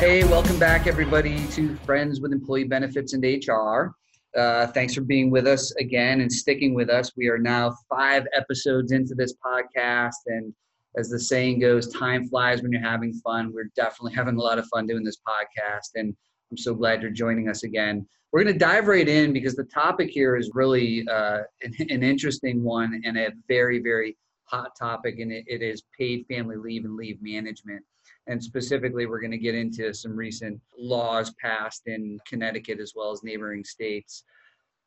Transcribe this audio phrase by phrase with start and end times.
[0.00, 3.94] Hey, welcome back, everybody, to Friends with Employee Benefits and HR.
[4.34, 7.12] Uh, thanks for being with us again and sticking with us.
[7.18, 10.54] We are now five episodes into this podcast, and
[10.96, 13.52] as the saying goes, time flies when you're having fun.
[13.52, 16.16] We're definitely having a lot of fun doing this podcast, and
[16.50, 18.08] I'm so glad you're joining us again.
[18.32, 22.02] We're going to dive right in because the topic here is really uh, an, an,
[22.02, 26.86] interesting one and a very, very hot topic, and it, it is paid family leave
[26.86, 27.84] and leave management.
[28.26, 33.10] And specifically, we're going to get into some recent laws passed in Connecticut as well
[33.10, 34.24] as neighboring states.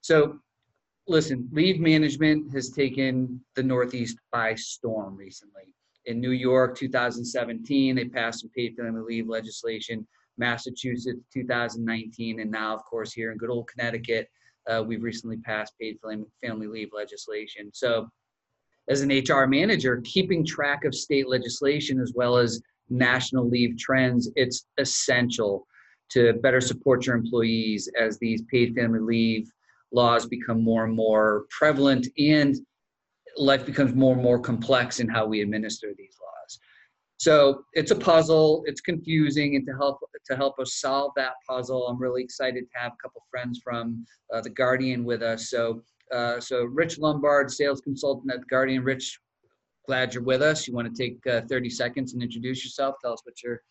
[0.02, 0.40] So,
[1.08, 5.74] listen, leave management has taken the Northeast by storm recently.
[6.06, 10.08] In New York, 2017, they passed some paid family leave legislation.
[10.38, 14.28] Massachusetts, 2019, and now, of course, here in good old Connecticut,
[14.70, 15.98] uh, we've recently passed paid
[16.42, 17.70] family leave legislation.
[17.74, 18.08] So,
[18.90, 22.62] as an HR manager, keeping track of state legislation as well as
[22.94, 25.68] national leave trends, it's essential
[26.12, 29.52] to better support your employees as these paid family leave
[29.92, 32.58] laws become more and more prevalent and
[33.38, 36.60] life becomes more and more complex in how we administer these laws.
[37.18, 41.88] So it's a puzzle, it's confusing, and to help to help us solve that puzzle,
[41.88, 45.50] I'm really excited to have a couple friends from uh, the Guardian with us.
[45.50, 48.84] So uh, so Rich Lombard, sales consultant at the Guardian.
[48.84, 49.20] Rich,
[49.86, 50.68] glad you're with us.
[50.68, 52.96] You want to take uh, 30 seconds and introduce yourself?
[53.02, 53.62] Tell us what you're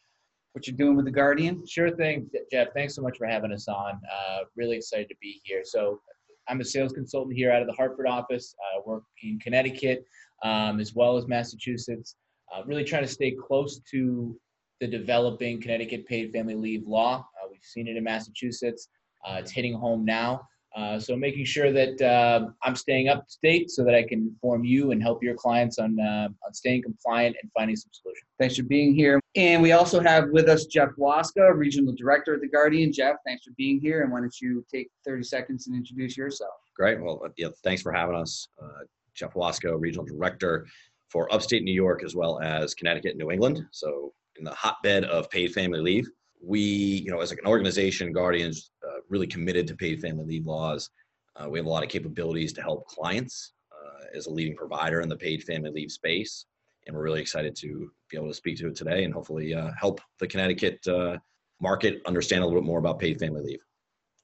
[0.53, 1.67] what you're doing with the Guardian.
[1.67, 2.69] Sure thing, Jeff.
[2.75, 3.95] Thanks so much for having us on.
[3.95, 5.63] Uh, really excited to be here.
[5.65, 6.01] So
[6.47, 8.55] I'm a sales consultant here out of the Hartford office.
[8.75, 10.05] I work in Connecticut
[10.43, 12.17] um, as well as Massachusetts.
[12.55, 14.39] Uh, really trying to stay close to
[14.81, 17.27] the developing Connecticut paid family leave law.
[17.43, 18.89] Uh, we've seen it in Massachusetts.
[19.27, 20.43] Uh, it's hitting home now.
[20.77, 24.21] Uh, so making sure that uh, I'm staying up to date so that I can
[24.21, 28.25] inform you and help your clients on uh, on staying compliant and finding some solutions.
[28.39, 29.21] Thanks for being here.
[29.37, 32.93] And we also have with us Jeff Waska, Regional Director at the Guardian.
[32.93, 34.03] Jeff, thanks for being here.
[34.03, 36.53] And why don't you take 30 seconds and introduce yourself?
[36.77, 37.01] Great.
[37.01, 38.49] Well, uh, yeah, thanks for having us.
[38.63, 38.85] Uh,
[39.15, 40.67] Jeff Waska, Regional Director
[41.11, 43.67] for upstate New York as well as Connecticut and New England.
[43.73, 46.09] So in the hotbed of paid family leave
[46.43, 50.47] we, you know, as like an organization, Guardians, uh, really committed to paid family leave
[50.47, 50.91] laws.
[51.37, 55.01] Uh, we have a lot of capabilities to help clients uh, as a leading provider
[55.01, 56.47] in the paid family leave space,
[56.87, 59.71] and we're really excited to be able to speak to it today and hopefully uh,
[59.79, 61.17] help the Connecticut uh,
[61.61, 63.61] market understand a little bit more about paid family leave.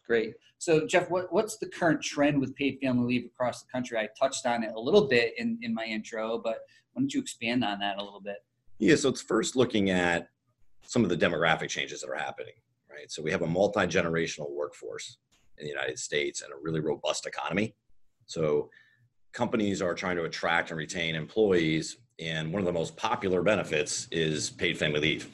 [0.06, 0.35] Great.
[0.59, 3.97] So, Jeff, what, what's the current trend with paid family leave across the country?
[3.97, 6.59] I touched on it a little bit in, in my intro, but
[6.93, 8.39] why don't you expand on that a little bit?
[8.79, 10.29] Yeah, so it's first looking at
[10.88, 12.54] some of the demographic changes that are happening,
[12.91, 13.12] right?
[13.12, 15.19] So we have a multi generational workforce
[15.59, 17.76] in the United States and a really robust economy.
[18.25, 18.71] So
[19.34, 24.09] companies are trying to attract and retain employees, and one of the most popular benefits
[24.10, 25.28] is paid family leave.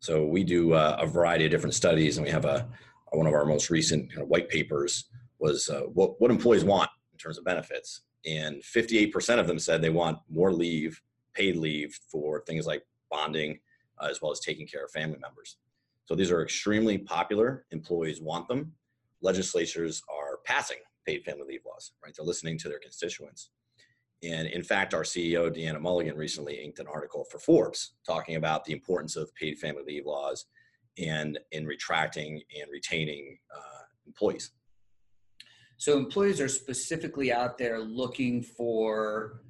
[0.00, 2.66] So we do uh, a variety of different studies, and we have a
[3.12, 5.04] one of our most recent kind of white papers
[5.38, 9.82] was uh, what what employees want in terms of benefits, and 58% of them said
[9.82, 10.98] they want more leave,
[11.34, 13.60] paid leave for things like bonding
[14.00, 15.56] uh, as well as taking care of family members.
[16.06, 17.66] So these are extremely popular.
[17.70, 18.72] Employees want them.
[19.20, 20.78] Legislatures are passing
[21.08, 22.12] paid family leave laws, right?
[22.14, 23.50] They're listening to their constituents.
[24.22, 28.64] And in fact, our CEO, Deanna Mulligan, recently inked an article for Forbes talking about
[28.64, 30.46] the importance of paid family leave laws
[30.98, 34.50] and in retracting and retaining uh, employees.
[35.78, 39.42] So employees are specifically out there looking for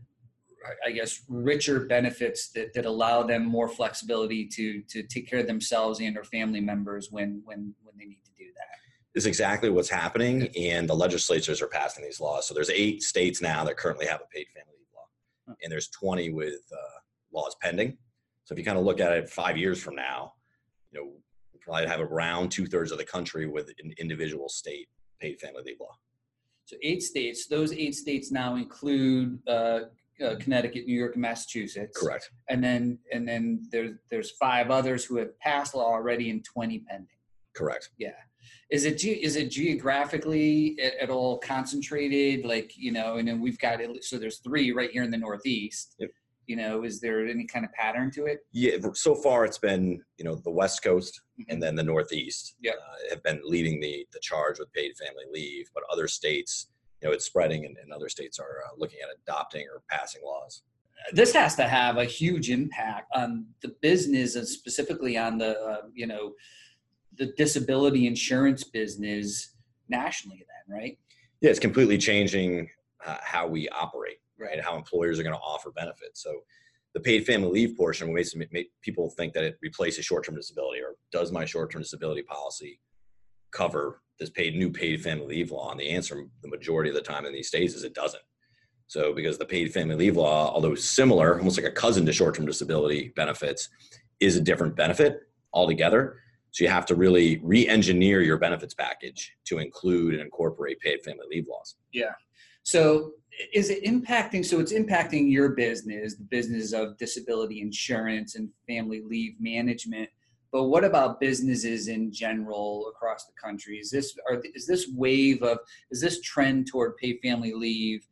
[0.86, 5.46] I guess, richer benefits that, that allow them more flexibility to to take care of
[5.46, 9.18] themselves and or family members when when when they need to do that.
[9.18, 12.46] Is exactly what's happening, and the legislatures are passing these laws.
[12.46, 15.88] So there's eight states now that currently have a paid family leave law, and there's
[15.88, 16.98] 20 with uh,
[17.32, 17.96] laws pending.
[18.44, 20.32] So if you kind of look at it five years from now,
[20.90, 21.10] you know,
[21.52, 24.88] we probably have around two thirds of the country with an individual state
[25.20, 25.96] paid family leave law.
[26.64, 27.46] So eight states.
[27.46, 29.80] Those eight states now include uh,
[30.24, 31.98] uh, Connecticut, New York, and Massachusetts.
[31.98, 32.30] Correct.
[32.48, 36.80] And then and then there's there's five others who have passed law already and 20
[36.80, 37.08] pending.
[37.54, 37.90] Correct.
[37.98, 38.12] Yeah.
[38.70, 42.44] Is it is it geographically at, at, all concentrated?
[42.44, 44.04] Like you know, and then we've got it.
[44.04, 45.96] So there's three right here in the Northeast.
[45.98, 46.10] Yep.
[46.46, 48.40] You know, is there any kind of pattern to it?
[48.52, 48.76] Yeah.
[48.94, 51.52] So far, it's been you know the West Coast mm-hmm.
[51.52, 52.56] and then the Northeast.
[52.60, 52.72] Yeah.
[52.72, 56.68] Uh, have been leading the the charge with paid family leave, but other states
[57.00, 60.22] you know it's spreading and, and other states are uh, looking at adopting or passing
[60.24, 60.62] laws.
[61.12, 65.82] This has to have a huge impact on the business and specifically on the uh,
[65.94, 66.32] you know
[67.16, 69.54] the disability insurance business
[69.88, 70.98] nationally then right?
[71.40, 72.68] Yeah it's completely changing
[73.06, 76.22] uh, how we operate right how employers are going to offer benefits.
[76.22, 76.40] So
[76.94, 80.96] the paid family leave portion makes make people think that it replaces short-term disability or
[81.12, 82.80] does my short-term disability policy
[83.52, 87.02] cover this paid new paid family leave law and the answer the majority of the
[87.02, 88.22] time in these states is it doesn't.
[88.86, 92.46] So because the paid family leave law although similar almost like a cousin to short-term
[92.46, 93.68] disability benefits
[94.20, 95.20] is a different benefit
[95.52, 96.20] altogether.
[96.50, 101.26] So you have to really re-engineer your benefits package to include and incorporate paid family
[101.30, 101.76] leave laws.
[101.92, 102.12] Yeah.
[102.62, 103.12] So
[103.54, 109.00] is it impacting so it's impacting your business the business of disability insurance and family
[109.04, 110.08] leave management
[110.52, 115.42] but what about businesses in general across the country is this are, is this wave
[115.42, 115.58] of
[115.90, 118.06] is this trend toward paid family leave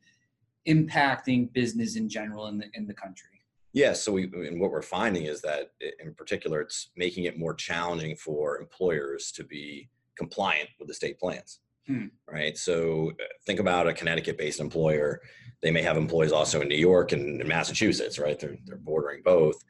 [0.69, 3.37] impacting business in general in the in the country
[3.77, 3.87] Yes.
[3.87, 5.73] Yeah, so we, and what we're finding is that
[6.03, 11.21] in particular, it's making it more challenging for employers to be compliant with the state
[11.21, 11.61] plans.
[11.87, 12.07] Hmm.
[12.27, 12.57] Right.
[12.57, 15.21] So uh, think about a Connecticut based employer.
[15.63, 18.41] They may have employees also in New York and Massachusetts, right?
[18.41, 19.63] They're, they're bordering both.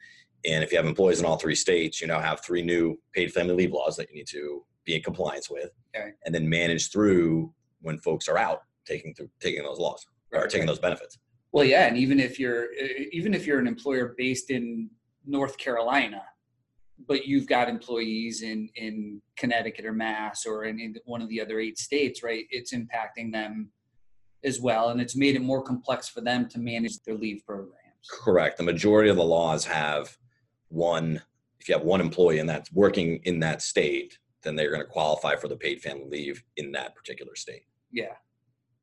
[0.45, 3.33] And if you have employees in all three states, you now have three new paid
[3.33, 6.11] family leave laws that you need to be in compliance with okay.
[6.25, 10.47] and then manage through when folks are out taking through taking those laws right, or
[10.47, 10.67] taking right.
[10.67, 11.17] those benefits.
[11.51, 11.87] Well, yeah.
[11.87, 12.67] And even if you're,
[13.11, 14.89] even if you're an employer based in
[15.25, 16.23] North Carolina,
[17.07, 21.59] but you've got employees in in Connecticut or Mass or in, one of the other
[21.59, 22.45] eight states, right?
[22.49, 23.69] It's impacting them
[24.43, 27.73] as well, and it's made it more complex for them to manage their leave programs.
[28.09, 28.57] Correct.
[28.57, 30.17] The majority of the laws have
[30.69, 31.21] one.
[31.59, 34.87] If you have one employee and that's working in that state, then they're going to
[34.87, 37.63] qualify for the paid family leave in that particular state.
[37.91, 38.15] Yeah,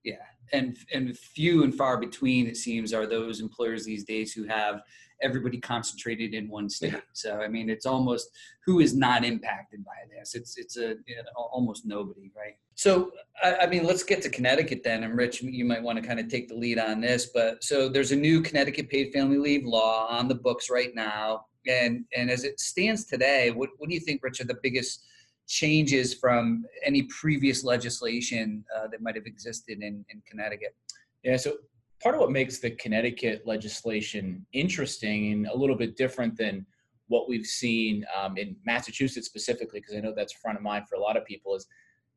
[0.02, 0.16] yeah,
[0.52, 4.82] and and few and far between it seems are those employers these days who have
[5.22, 6.92] everybody concentrated in one state.
[6.92, 7.00] Yeah.
[7.12, 8.28] So I mean, it's almost
[8.64, 10.34] who is not impacted by this.
[10.34, 12.56] It's it's a you know, almost nobody, right?
[12.76, 15.04] So I, I, mean, let's get to Connecticut then.
[15.04, 17.30] And Rich, you might want to kind of take the lead on this.
[17.32, 21.46] But so there's a new Connecticut paid family leave law on the books right now,
[21.66, 25.04] and and as it stands today, what what do you think, Richard, the biggest
[25.46, 30.74] changes from any previous legislation uh, that might have existed in, in Connecticut?
[31.22, 31.56] Yeah, so
[32.02, 36.66] part of what makes the Connecticut legislation interesting and a little bit different than
[37.08, 40.96] what we've seen um, in Massachusetts specifically, because I know that's front of mind for
[40.96, 41.66] a lot of people, is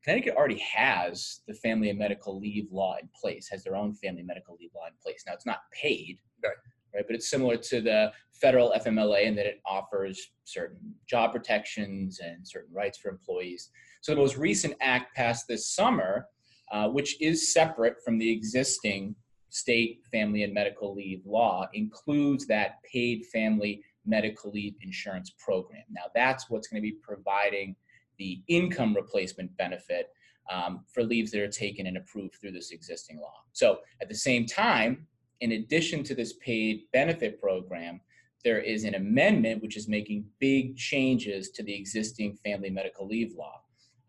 [0.02, 4.22] Connecticut already has the family and medical leave law in place, has their own family
[4.22, 5.24] medical leave law in place.
[5.26, 6.56] Now, it's not paid, right?
[6.98, 7.06] Right?
[7.06, 12.46] But it's similar to the federal FMLA in that it offers certain job protections and
[12.46, 13.70] certain rights for employees.
[14.00, 16.26] So the most recent act passed this summer,
[16.72, 19.14] uh, which is separate from the existing
[19.50, 25.84] state family and medical leave law includes that paid family medical leave insurance program.
[25.90, 27.76] Now, that's what's going to be providing
[28.18, 30.08] the income replacement benefit
[30.50, 33.34] um, for leaves that are taken and approved through this existing law.
[33.52, 35.06] So, at the same time,
[35.40, 38.00] in addition to this paid benefit program,
[38.44, 43.34] there is an amendment which is making big changes to the existing family medical leave
[43.36, 43.60] law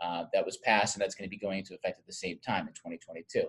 [0.02, 2.40] uh, that was passed, and that's going to be going into effect at the same
[2.46, 3.44] time in 2022.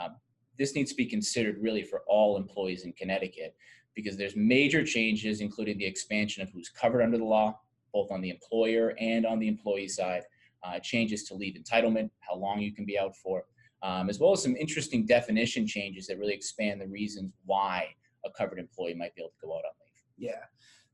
[0.00, 0.16] Um,
[0.58, 3.54] this needs to be considered really for all employees in Connecticut
[3.94, 7.58] because there's major changes, including the expansion of who's covered under the law,
[7.92, 10.22] both on the employer and on the employee side,
[10.64, 13.44] uh, changes to leave entitlement, how long you can be out for,
[13.82, 17.86] um, as well as some interesting definition changes that really expand the reasons why
[18.24, 20.30] a covered employee might be able to go out on leave.
[20.30, 20.44] Yeah.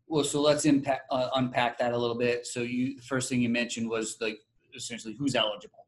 [0.06, 2.46] Well, so let's impact, uh, unpack that a little bit.
[2.46, 4.38] So you, the first thing you mentioned was like
[4.74, 5.86] essentially who's eligible.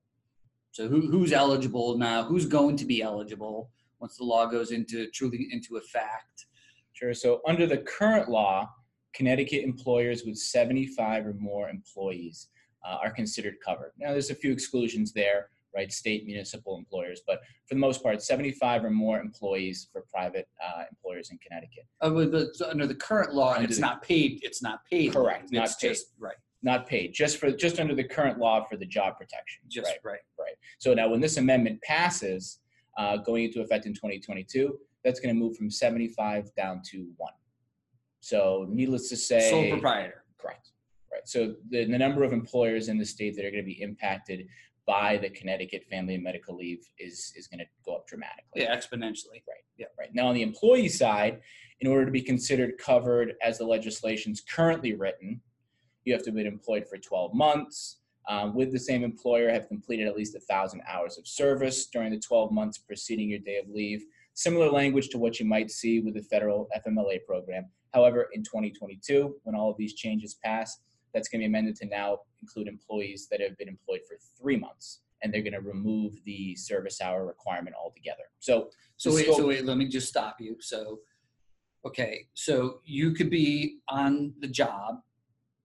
[0.73, 2.25] So who, who's eligible now?
[2.25, 6.47] Who's going to be eligible once the law goes into truly into effect?
[6.93, 7.15] Sure.
[7.15, 8.69] So under the current law,
[9.15, 12.49] Connecticut employers with 75 or more employees
[12.87, 13.93] uh, are considered covered.
[13.99, 15.93] Now, there's a few exclusions there, right?
[15.93, 20.83] State municipal employers, but for the most part, 75 or more employees for private uh,
[20.91, 21.87] employers in Connecticut.
[22.01, 24.41] Uh, but, but so under the current law, and it's the, not paid.
[24.43, 25.13] It's not paid.
[25.13, 25.45] Correct.
[25.45, 25.89] It's not paid.
[25.89, 29.63] Just, right not paid just for just under the current law for the job protection.
[29.69, 30.55] Just right, right, right.
[30.79, 32.59] So now, when this amendment passes,
[32.99, 37.33] uh, going into effect in 2022, that's going to move from 75 down to one.
[38.21, 40.25] So, needless to say, sole proprietor.
[40.39, 40.71] Correct.
[41.11, 41.27] Right.
[41.27, 44.47] So the, the number of employers in the state that are going to be impacted
[44.91, 48.63] by the Connecticut Family and Medical Leave is is going to go up dramatically.
[48.63, 49.41] Yeah, exponentially.
[49.49, 49.65] Right.
[49.79, 49.87] Yeah.
[49.97, 50.13] Right.
[50.13, 51.43] Now on the employee side,
[51.79, 55.41] in order to be considered covered as the legislation's currently written,
[56.05, 59.69] you have to have been employed for 12 months um, with the same employer, have
[59.69, 63.59] completed at least a thousand hours of service during the 12 months preceding your day
[63.59, 64.05] of leave.
[64.35, 67.67] Similar language to what you might see with the federal FMLA program.
[67.95, 70.81] However, in 2022, when all of these changes pass,
[71.13, 74.57] that's going to be amended to now include employees that have been employed for three
[74.57, 78.25] months, and they're going to remove the service hour requirement altogether.
[78.39, 80.57] So, so wait, so wait, let me just stop you.
[80.61, 81.01] So,
[81.87, 84.97] Okay, so you could be on the job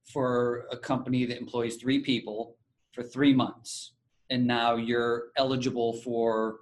[0.06, 2.56] for a company that employs three people
[2.94, 3.96] for three months,
[4.30, 6.60] and now you're eligible for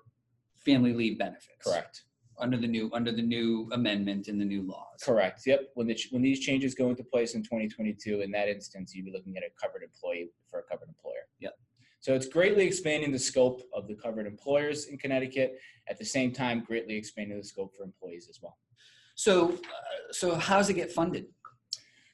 [0.57, 1.63] family leave benefits.
[1.63, 2.03] Correct.
[2.39, 5.01] Under the new under the new amendment in the new laws.
[5.03, 5.41] Correct.
[5.45, 5.69] Yep.
[5.75, 9.11] When the when these changes go into place in 2022, in that instance, you'd be
[9.11, 11.27] looking at a covered employee for a covered employer.
[11.39, 11.53] Yep.
[11.99, 15.57] So it's greatly expanding the scope of the covered employers in Connecticut.
[15.87, 18.57] At the same time, greatly expanding the scope for employees as well.
[19.15, 21.27] So, uh, so how does it get funded?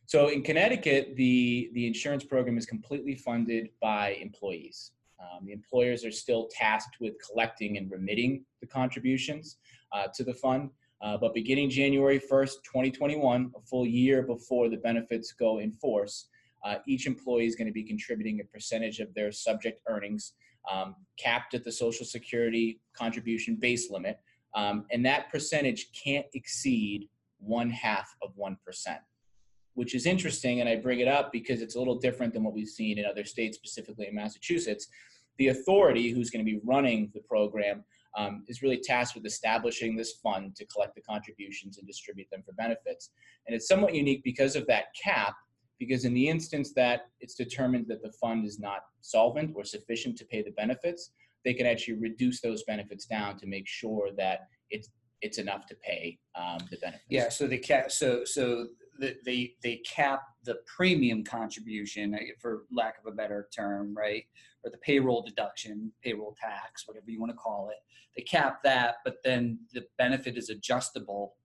[0.05, 4.91] So in Connecticut, the the insurance program is completely funded by employees.
[5.19, 9.57] Um, the employers are still tasked with collecting and remitting the contributions
[9.93, 10.69] uh, to the fund.
[11.01, 16.27] Uh, but beginning January 1st, 2021, a full year before the benefits go in force,
[16.65, 20.33] uh, each employee is going to be contributing a percentage of their subject earnings,
[20.69, 24.19] um, capped at the Social Security contribution base limit.
[24.55, 27.07] Um, and that percentage can't exceed
[27.39, 28.57] one half of 1%,
[29.75, 30.59] which is interesting.
[30.59, 33.05] And I bring it up because it's a little different than what we've seen in
[33.05, 34.87] other states, specifically in Massachusetts.
[35.37, 37.85] The authority who's going to be running the program
[38.17, 42.43] um, is really tasked with establishing this fund to collect the contributions and distribute them
[42.45, 43.11] for benefits.
[43.47, 45.35] And it's somewhat unique because of that cap,
[45.79, 50.17] because in the instance that it's determined that the fund is not solvent or sufficient
[50.17, 51.11] to pay the benefits,
[51.45, 54.89] they can actually reduce those benefits down to make sure that it's
[55.21, 57.05] it's enough to pay um, the benefits.
[57.09, 57.29] Yeah.
[57.29, 57.91] So the cap.
[57.91, 58.67] So so
[59.25, 64.23] they they cap the premium contribution, uh, for lack of a better term, right,
[64.63, 67.77] or the payroll deduction, payroll tax, whatever you want to call it.
[68.15, 71.35] They cap that, but then the benefit is adjustable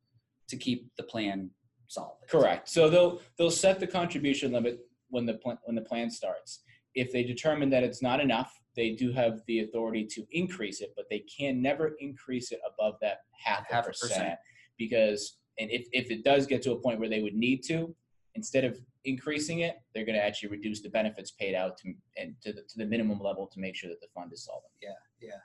[0.48, 1.50] to keep the plan
[1.88, 2.28] solvent.
[2.28, 2.68] Correct.
[2.68, 6.60] So they'll they'll set the contribution limit when the plan when the plan starts.
[6.94, 10.92] If they determine that it's not enough, they do have the authority to increase it,
[10.96, 14.38] but they can never increase it above that half, half a percent, percent
[14.78, 17.94] because and if, if it does get to a point where they would need to,
[18.34, 22.34] instead of increasing it, they're going to actually reduce the benefits paid out to and
[22.42, 24.72] to the, to the minimum level to make sure that the fund is solvent.
[24.82, 25.40] Yeah, yeah.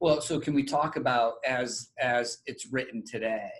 [0.00, 3.50] Well, so can we talk about as as it's written today,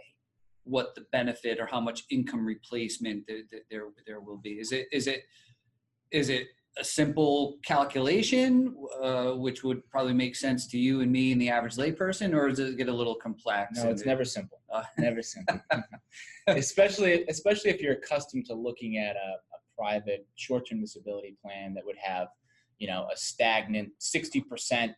[0.64, 4.52] what the benefit or how much income replacement there there, there will be?
[4.52, 5.22] Is it is it
[6.12, 6.46] is it
[6.78, 11.49] a simple calculation, uh, which would probably make sense to you and me and the
[11.49, 13.82] average layperson, or does it get a little complex?
[13.82, 14.61] No, it's never simple.
[14.73, 15.61] Uh, never simple.
[16.47, 21.85] especially, especially if you're accustomed to looking at a, a private short-term disability plan that
[21.85, 22.28] would have,
[22.78, 24.94] you know, a stagnant 60%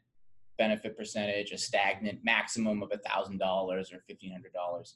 [0.59, 4.93] benefit percentage, a stagnant maximum of $1,000 or $1,500.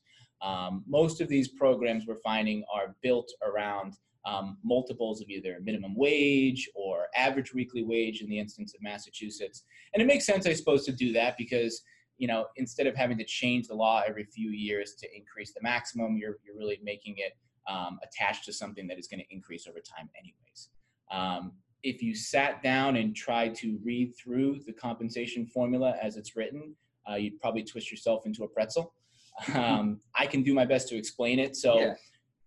[0.46, 3.94] Um, most of these programs we're finding are built around
[4.26, 9.64] um, multiples of either minimum wage or average weekly wage in the instance of Massachusetts.
[9.92, 11.82] And it makes sense, I suppose, to do that because
[12.16, 15.60] you know instead of having to change the law every few years to increase the
[15.62, 17.36] maximum, you're you're really making it
[17.68, 20.68] um, attached to something that is going to increase over time, anyways.
[21.10, 21.52] Um,
[21.82, 26.74] if you sat down and tried to read through the compensation formula as it's written,
[27.10, 28.94] uh, you'd probably twist yourself into a pretzel.
[29.52, 31.56] Um, I can do my best to explain it.
[31.56, 31.80] So.
[31.80, 31.94] Yeah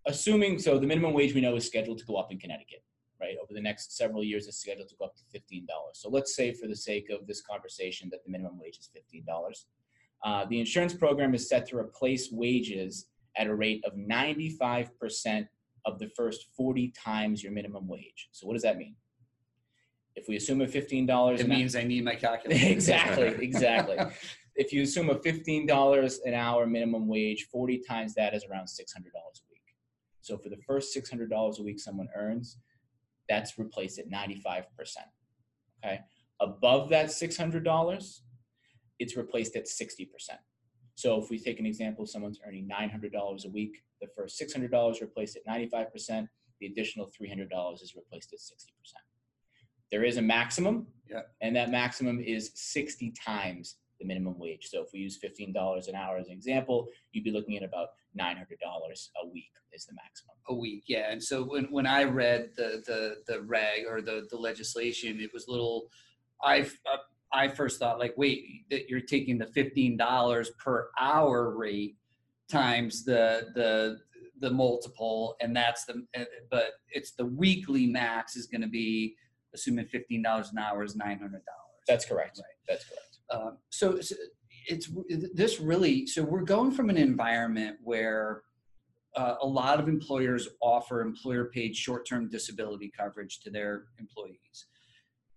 [0.08, 2.84] assuming so the minimum wage we know is scheduled to go up in Connecticut,
[3.22, 3.36] right?
[3.42, 5.66] Over the next several years, it's scheduled to go up to $15.
[5.94, 9.26] So let's say, for the sake of this conversation, that the minimum wage is $15.
[10.24, 15.48] Uh, the insurance program is set to replace wages at a rate of 95%
[15.86, 18.30] of the first 40 times your minimum wage.
[18.32, 18.96] So what does that mean?
[20.16, 22.68] If we assume a $15 it means hour, I need my calculator.
[22.72, 23.98] exactly, exactly.
[24.56, 28.80] if you assume a $15 an hour minimum wage, 40 times that is around $600
[29.06, 29.47] a.
[30.28, 32.58] So for the first $600 a week someone earns,
[33.30, 34.66] that's replaced at 95%.
[35.86, 36.02] Okay.
[36.42, 38.20] Above that $600,
[39.00, 40.10] it's replaced at 60%.
[40.96, 45.38] So if we take an example, someone's earning $900 a week, the first $600 replaced
[45.38, 46.28] at 95%,
[46.60, 48.72] the additional $300 is replaced at 60%.
[49.92, 51.22] There is a maximum, yeah.
[51.40, 54.68] and that maximum is 60 times the minimum wage.
[54.70, 57.90] So if we use $15 an hour as an example, you'd be looking at about
[58.18, 60.36] $900 a week is the maximum.
[60.50, 61.12] A week, yeah.
[61.12, 65.32] And so when, when I read the, the, the reg or the, the legislation, it
[65.34, 65.90] was little,
[66.42, 66.68] I,
[67.32, 71.96] I first thought like, wait, that you're taking the $15 per hour rate
[72.50, 73.98] times the, the,
[74.40, 76.06] the multiple and that's the,
[76.50, 79.16] but it's the weekly max is going to be
[79.54, 81.20] assuming $15 an hour is $900.
[81.88, 82.38] That's correct.
[82.38, 82.46] Right.
[82.68, 83.04] That's correct.
[83.30, 84.16] Um, so, so
[84.68, 84.90] it's
[85.34, 86.06] this really.
[86.08, 88.44] So we're going from an environment where
[89.16, 94.68] uh, a lot of employers offer employer-paid short-term disability coverage to their employees.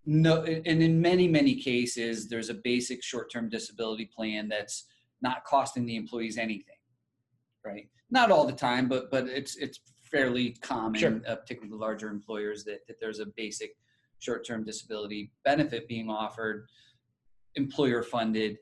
[0.05, 4.85] No, and in many many cases, there's a basic short-term disability plan that's
[5.21, 6.75] not costing the employees anything.
[7.65, 7.87] right?
[8.09, 11.21] Not all the time, but but it's it's fairly common, Sure.
[11.27, 13.71] uh, particularly larger employers, that that there's a basic
[14.19, 16.67] short-term disability benefit being offered,
[17.55, 18.57] employer funded.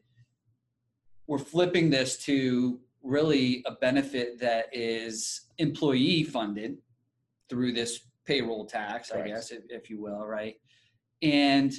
[1.30, 6.80] We're flipping this to really a benefit that is employee funded
[7.48, 10.56] through this payroll tax, I guess, if, if you will, right?
[11.22, 11.72] And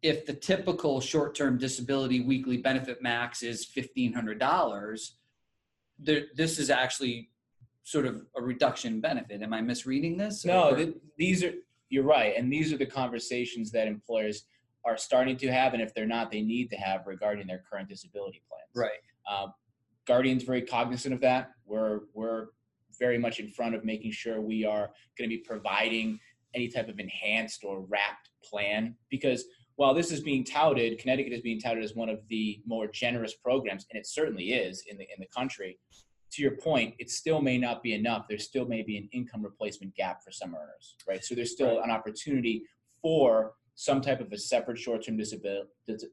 [0.00, 5.16] if the typical short-term disability weekly benefit max is fifteen hundred dollars,
[5.98, 7.28] there, this is actually
[7.82, 9.42] sort of a reduction benefit.
[9.42, 10.46] Am I misreading this?
[10.46, 11.52] No, Or- th- these are
[11.90, 14.44] you're right, and these are the conversations that employers
[14.84, 17.88] are starting to have, and if they're not, they need to have regarding their current
[17.88, 18.68] disability plans.
[18.74, 19.00] right.
[19.30, 19.52] Um,
[20.04, 21.52] Guardian's very cognizant of that.
[21.64, 22.48] We're we're
[22.98, 26.18] very much in front of making sure we are going to be providing
[26.54, 29.44] any type of enhanced or wrapped plan because
[29.76, 33.34] while this is being touted, Connecticut is being touted as one of the more generous
[33.34, 35.78] programs, and it certainly is in the in the country.
[36.32, 38.26] To your point, it still may not be enough.
[38.28, 41.22] There still may be an income replacement gap for some earners, right?
[41.24, 41.84] So there's still Right.
[41.84, 42.62] an opportunity
[43.02, 45.68] for some type of a separate short-term disability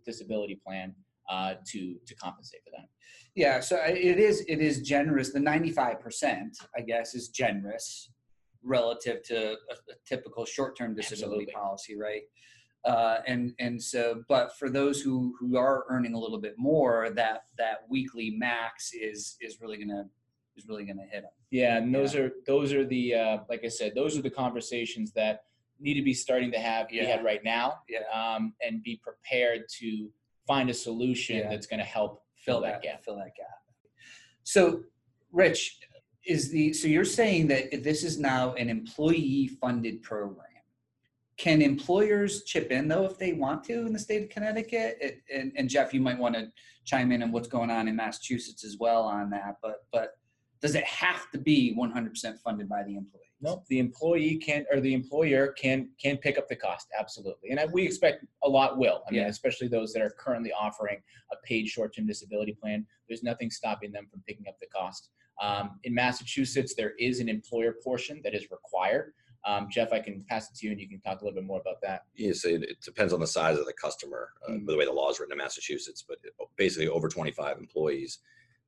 [0.06, 0.96] disability plan
[1.30, 2.88] uh, to to compensate for that.
[3.36, 5.32] Yeah, so it is it is generous.
[5.32, 8.12] The ninety five percent, I guess, is generous
[8.64, 11.54] relative to a, a typical short term disability Absolutely.
[11.54, 12.24] policy, right?
[12.86, 17.10] Uh, and and so, but for those who who are earning a little bit more,
[17.12, 20.06] that that weekly max is is really gonna
[20.56, 21.32] is really gonna hit them.
[21.52, 25.12] Yeah, and those are those are the uh, like I said, those are the conversations
[25.14, 25.44] that
[25.80, 27.06] need to be starting to have Yeah.
[27.06, 30.12] had right now, Yeah, um, and be prepared to
[30.48, 31.50] find a solution Yeah.
[31.50, 33.04] that's going to help fill that gap.
[33.04, 33.48] Fill that gap.
[34.44, 34.84] So,
[35.32, 35.80] Rich,
[36.26, 40.46] is the so you're saying that this is now an employee funded program?
[41.38, 44.98] Can employers chip in though if they want to in the state of Connecticut?
[45.00, 46.52] It, and, and Jeff, you might want to
[46.84, 49.58] chime in on what's going on in Massachusetts as well on that.
[49.62, 50.19] But but
[50.62, 53.22] does it have to be 100% funded by the employee?
[53.42, 57.60] Nope, the employee can or the employer can can pick up the cost absolutely, and
[57.60, 59.02] I, we expect a lot will.
[59.08, 59.28] I mean, Yeah.
[59.30, 62.86] especially those that are currently offering a paid short-term disability plan.
[63.08, 65.10] There's nothing stopping them from picking up the cost.
[65.42, 69.14] Um, in Massachusetts, there is an employer portion that is required.
[69.46, 71.46] Um, Jeff, I can pass it to you, and you can talk a little bit
[71.48, 72.02] more about that.
[72.16, 74.66] you say it, it depends on the size of the customer, uh, Mm.
[74.66, 78.20] by the way the law is written in Massachusetts, but it- basically over 25 employees,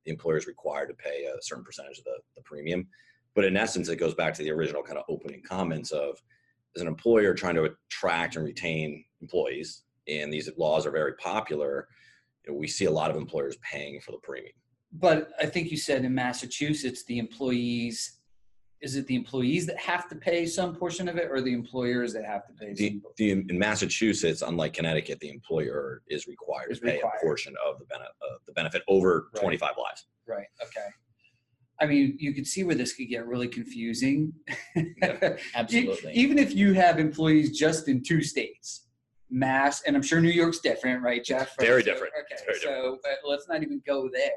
[0.04, 2.86] the employer is required to pay a certain percentage of the, the premium.
[3.34, 6.20] But in essence, it goes back to the original kind of opening comments of
[6.76, 11.86] as an employer trying to attract and retain employees, and these laws are very popular,
[12.44, 14.52] you know, we see a lot of employers paying for the premium.
[14.92, 18.18] But I think you said in Massachusetts, the employees.
[18.82, 22.12] Is it the employees that have to pay some portion of it, or the employers
[22.14, 22.72] that have to pay?
[22.74, 27.14] The, some the, in Massachusetts, unlike Connecticut, the employer is required Is to pay required.
[27.22, 29.40] a portion of the, bene- uh, the benefit over Right.
[29.40, 30.06] 25 lives.
[30.26, 30.46] Right.
[30.60, 30.88] Okay.
[31.80, 34.32] I mean, you could see where this could get really confusing.
[35.54, 36.12] Absolutely.
[36.14, 38.88] Even if you have employees just in two states,
[39.30, 41.54] Mass, and I'm sure New York's different, right, Jeff?
[41.58, 42.12] Very So- different.
[42.20, 42.42] Okay.
[42.46, 44.30] Very so but let's not even go there.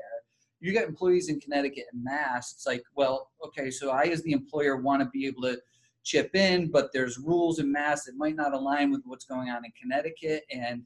[0.65, 2.51] You got employees in Connecticut and Mass.
[2.53, 5.59] It's like, well, okay, so I, as the employer, want to be able to
[6.03, 9.63] chip in, but there's rules in Mass that might not align with what's going on
[9.63, 10.83] in Connecticut, and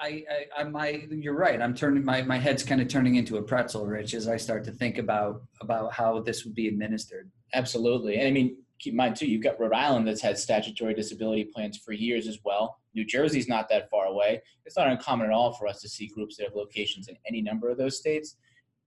[0.00, 1.60] I, I, I, my, you're right.
[1.60, 4.62] I'm turning my, my head's kind of turning into a pretzel, Rich, as I start
[4.64, 7.30] to think about about how this would be administered.
[7.54, 8.16] Absolutely.
[8.18, 11.44] And I mean, keep in mind too, you've got Rhode Island that's had statutory disability
[11.52, 12.78] plans for years as well.
[12.94, 14.40] New Jersey's not that far away.
[14.64, 17.42] It's not uncommon at all for us to see groups that have locations in any
[17.42, 18.36] number of those states.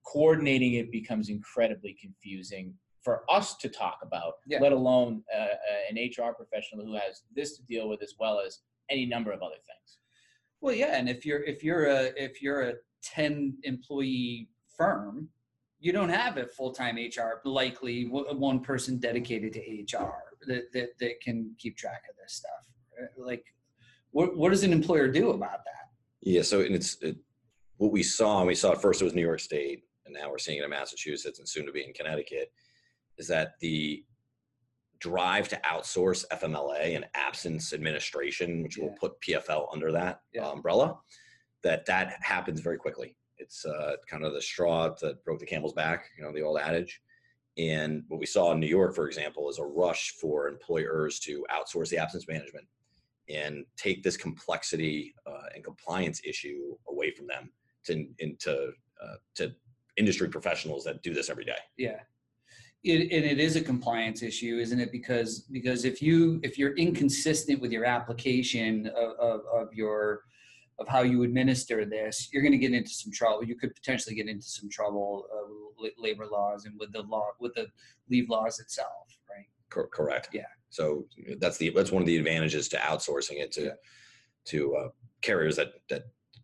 [0.06, 4.60] Coordinating it becomes incredibly confusing for us to talk about, Yeah.
[4.60, 5.48] let alone uh, uh,
[5.90, 9.42] an HR professional who has this to deal with as well as any number of
[9.42, 9.98] other things.
[10.62, 15.30] Well, yeah, and if you're if you're a if you're a ten employee firm,
[15.80, 17.42] you don't have a full time HR.
[17.46, 23.10] Likely, one person dedicated to HR that, that that can keep track of this stuff.
[23.18, 23.44] Like,
[24.12, 25.90] what what does an employer do about that?
[26.22, 27.18] Yeah, so and it's it,
[27.78, 30.30] what we saw, and we saw at first it was New York State, and now
[30.30, 32.52] we're seeing it in Massachusetts and soon to be in Connecticut,
[33.18, 34.04] is that the
[35.00, 40.50] drive to outsource FMLA and absence administration, which will put PFL under that Yeah.
[40.50, 41.00] umbrella,
[41.64, 43.16] that that happens very quickly.
[43.38, 46.60] It's uh, kind of the straw that broke the camel's back, you know, the old
[46.60, 47.02] adage.
[47.58, 51.46] And what we saw in New York, for example, is a rush for employers to
[51.52, 52.68] outsource the absence management
[53.30, 57.52] and take this complexity uh, and compliance issue away from them
[57.86, 59.54] to into uh, to
[59.98, 61.58] industry professionals that do this every day.
[61.78, 62.00] Yeah.
[62.84, 64.92] It, and it is a compliance issue, isn't it?
[64.92, 70.22] Because because if you if you're inconsistent with your application of, of, of your
[70.78, 73.44] of how you administer this, you're going to get into some trouble.
[73.44, 77.30] You could potentially get into some trouble uh, with labor laws and with the law
[77.40, 77.66] with the
[78.10, 79.46] leave laws itself, right?
[79.72, 80.30] Cor- correct.
[80.32, 80.44] Yeah.
[80.70, 81.06] So
[81.40, 83.70] that's the that's one of the advantages to outsourcing it to Yeah.
[84.46, 84.88] to uh,
[85.24, 86.04] carriers that that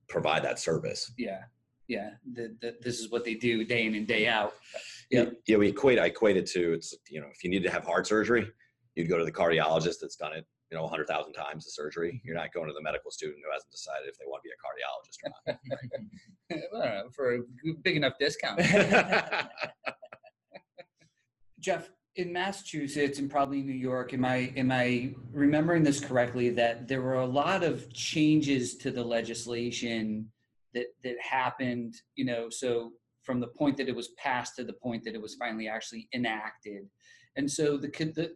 [0.10, 1.12] provide that service.
[1.20, 1.42] Yeah,
[1.91, 2.12] yeah.
[2.34, 4.54] The, the, this is what they do day in and day out.
[5.10, 5.25] Yeah.
[5.45, 7.84] Yeah, we equate I equate it to it's you know if you need to have
[7.84, 8.47] heart surgery,
[8.95, 12.13] you'd go to the cardiologist that's done it you know 100,000 times the surgery.
[12.13, 12.27] Mm-hmm.
[12.27, 14.54] You're not going to the medical student who hasn't decided if they want to be
[14.56, 15.60] a cardiologist or not.
[16.86, 17.39] I don't for a
[17.84, 18.62] big enough discount.
[21.60, 26.88] Jeff, in Massachusetts and probably New York, am I am I remembering this correctly that
[26.88, 30.32] there were a lot of changes to the legislation
[30.73, 32.91] that that happened, you know, so
[33.23, 36.07] from the point that it was passed to the point that it was finally actually
[36.13, 36.88] enacted.
[37.36, 38.31] And so the the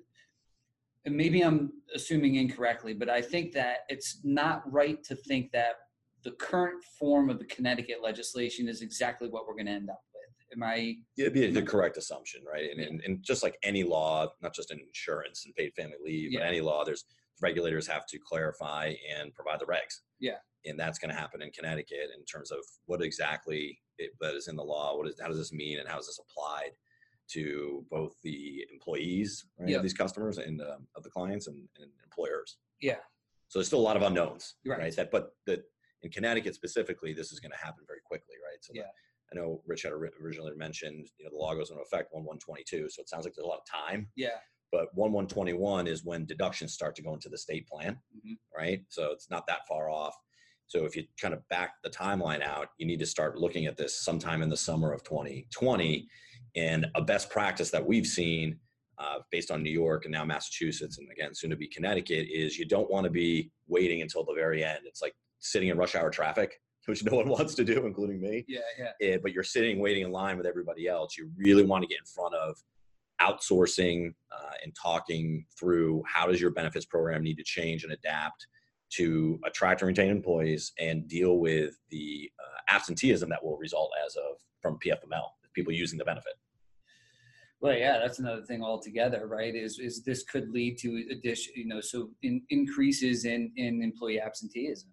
[1.06, 5.76] and maybe I'm assuming incorrectly, but I think that it's not right to think that
[6.24, 10.02] the current form of the Connecticut legislation is exactly what we're going to end up
[10.16, 10.58] with.
[10.58, 10.96] Am I?
[11.16, 12.72] It'd be the correct assumption, right?
[12.72, 16.32] And, and, and just like any law, not just in insurance and paid family leave,
[16.32, 16.40] Yeah.
[16.40, 17.06] but any law, there's
[17.40, 20.00] regulators have to clarify and provide the regs.
[20.20, 20.38] Yeah.
[20.66, 24.48] And that's going to happen in Connecticut in terms of what exactly it, that is
[24.48, 24.98] in the law.
[24.98, 26.72] What is how does this mean, and how is this applied
[27.28, 29.78] to both the employees right, Yeah.
[29.78, 32.58] of these customers and um, of the clients and, and employers?
[32.82, 32.98] Yeah.
[33.48, 34.80] So there's still a lot of unknowns, Right.
[34.80, 34.96] right?
[34.96, 35.64] That, but that
[36.02, 38.58] in Connecticut specifically, this is going to happen very quickly, right?
[38.62, 38.86] So the- Yeah.
[39.34, 42.38] I know Rich had originally mentioned, you know, the law goes into effect one one
[42.38, 44.08] twenty two, so it sounds like there's a lot of time.
[44.16, 44.38] Yeah.
[44.72, 48.00] But one one twenty one is when deductions start to go into the state plan,
[48.16, 48.38] Mhm.
[48.56, 48.86] right?
[48.90, 50.16] So it's not that far off.
[50.68, 53.78] So if you kind of back the timeline out, you need to start looking at
[53.78, 56.08] this sometime in the summer of 2020.
[56.56, 58.58] And a best practice that we've seen,
[58.98, 62.58] uh, based on New York and now Massachusetts, and again soon to be Connecticut, is
[62.58, 64.80] you don't want to be waiting until the very end.
[64.86, 68.46] It's like sitting in rush hour traffic, which no one wants to do, including me
[68.48, 68.60] Yeah.
[68.80, 68.92] Yeah.
[69.02, 71.18] eh, but you're sitting waiting in line with everybody else.
[71.18, 72.56] You really want to get in front of
[73.22, 78.48] outsourcing uh, and talking through how does your benefits program need to change and adapt
[78.94, 84.16] to attract and retain employees and deal with the uh, absenteeism that will result as
[84.16, 86.34] of from PFML, people using the benefit.
[87.62, 89.56] Well, yeah, that's another thing altogether, right?
[89.56, 94.20] Is is this could lead to addition, you know, so in, increases in in employee
[94.20, 94.90] absenteeism.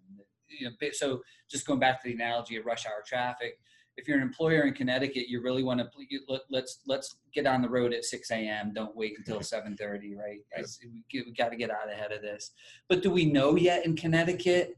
[0.47, 3.59] You know, so just going back to the analogy of rush hour traffic,
[3.97, 5.87] if you're an employer in Connecticut, you really want to
[6.27, 8.73] let, let's let's get on the road at 6 a.m.
[8.73, 10.39] Don't wait until 7:30, right?
[11.13, 12.51] We, we got to get out ahead of this.
[12.89, 14.75] But do we know yet in Connecticut?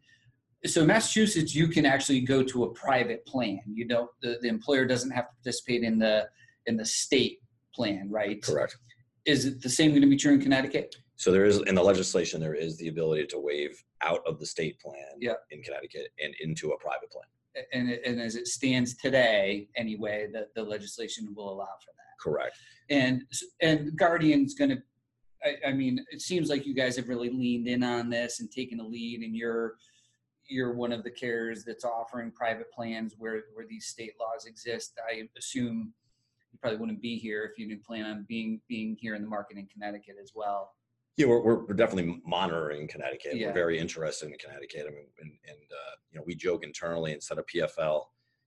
[0.65, 3.59] So in Massachusetts, you can actually go to a private plan.
[3.67, 6.27] You don't the, the employer doesn't have to participate in the
[6.65, 7.39] in the state
[7.73, 8.41] plan, right?
[8.41, 8.77] Correct.
[9.25, 10.95] Is it the same going to be true in Connecticut?
[11.15, 14.45] So there is in the legislation there is the ability to waive out of the
[14.45, 15.33] state plan Yeah.
[15.51, 17.25] in Connecticut and into a private plan.
[17.73, 22.19] And, and as it stands today, anyway, the, the legislation will allow for that.
[22.19, 22.57] Correct.
[22.89, 23.23] And
[23.61, 24.81] and Guardian's going to.
[25.43, 28.51] I, I mean, it seems like you guys have really leaned in on this and
[28.51, 29.75] taken a lead, and you're
[30.47, 34.99] you're one of the carriers that's offering private plans where where these state laws exist.
[35.09, 35.93] I assume
[36.51, 39.27] you probably wouldn't be here if you didn't plan on being being here in the
[39.27, 40.71] market in Connecticut as well.
[41.17, 43.35] Yeah, we're, we're, we're definitely monitoring Connecticut.
[43.35, 43.47] Yeah.
[43.47, 44.85] We're very interested in Connecticut.
[44.87, 48.01] I mean, and, and uh, you know, we joke internally instead of PFL,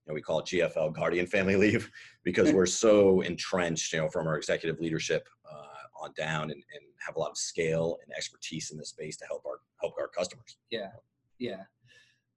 [0.08, 1.90] you know, we call it GFL, Guardian Family Leave,
[2.24, 6.84] because we're so entrenched, you know, from our executive leadership uh, on down, and, and
[7.06, 10.08] have a lot of scale and expertise in this space to help our help our
[10.08, 10.58] customers.
[10.70, 10.90] Yeah,
[11.38, 11.62] yeah.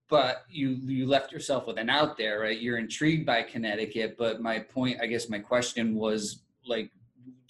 [0.09, 2.59] But you you left yourself with an out there, right?
[2.59, 6.91] You're intrigued by Connecticut, but my point, I guess my question was like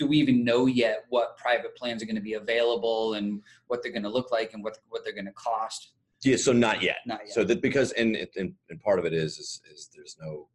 [0.02, 3.84] do we even know yet what private plans are going to be available and what
[3.84, 5.92] they're going to look like and what what they're going to cost?
[6.24, 6.98] Yeah, so not yet.
[7.06, 7.34] Not yet.
[7.36, 10.48] So that because and, and and part of it is is, is there's no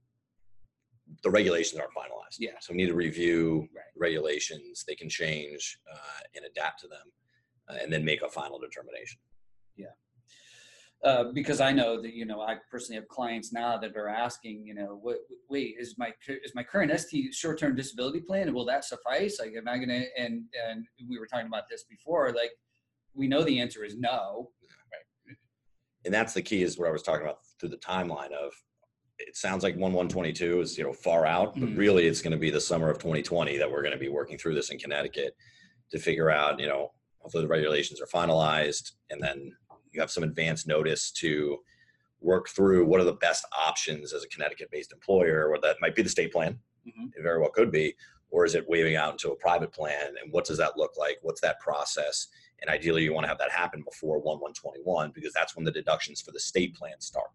[1.22, 2.38] the regulations aren't finalized.
[2.40, 2.56] Yeah.
[2.60, 3.84] So we need to review Right.
[3.96, 4.84] regulations.
[4.86, 7.06] They can change uh, and adapt to them,
[7.68, 9.20] uh, and then make a final determination.
[11.04, 14.64] Uh, because I know that you know I personally have clients now that are asking,
[14.66, 18.52] you know, what, wait, is my cu- is my current ST short term disability plan
[18.54, 19.38] will that suffice?
[19.38, 20.04] Like, am I gonna?
[20.18, 22.32] And and we were talking about this before.
[22.32, 22.50] Like,
[23.14, 24.50] we know the answer is no.
[24.92, 25.36] Right.
[26.04, 28.52] And that's the key is what I was talking about through the timeline of.
[29.18, 31.78] It sounds like one one twenty two is you know far out, but Mhm.
[31.78, 34.36] really it's going to be the summer of 2020 that we're going to be working
[34.38, 35.34] through this in Connecticut
[35.90, 39.50] to figure out you know hopefully the regulations are finalized and then
[39.96, 41.58] you have some advance notice to
[42.20, 45.94] work through what are the best options as a Connecticut based employer, or that might
[45.94, 47.12] be the state plan, Mhm.
[47.16, 47.96] it very well could be,
[48.30, 50.14] or is it waiving out into a private plan?
[50.22, 51.18] And what does that look like?
[51.22, 52.28] What's that process?
[52.60, 55.70] And ideally, you want to have that happen before 1 121 because that's when the
[55.72, 57.30] deductions for the state plan start.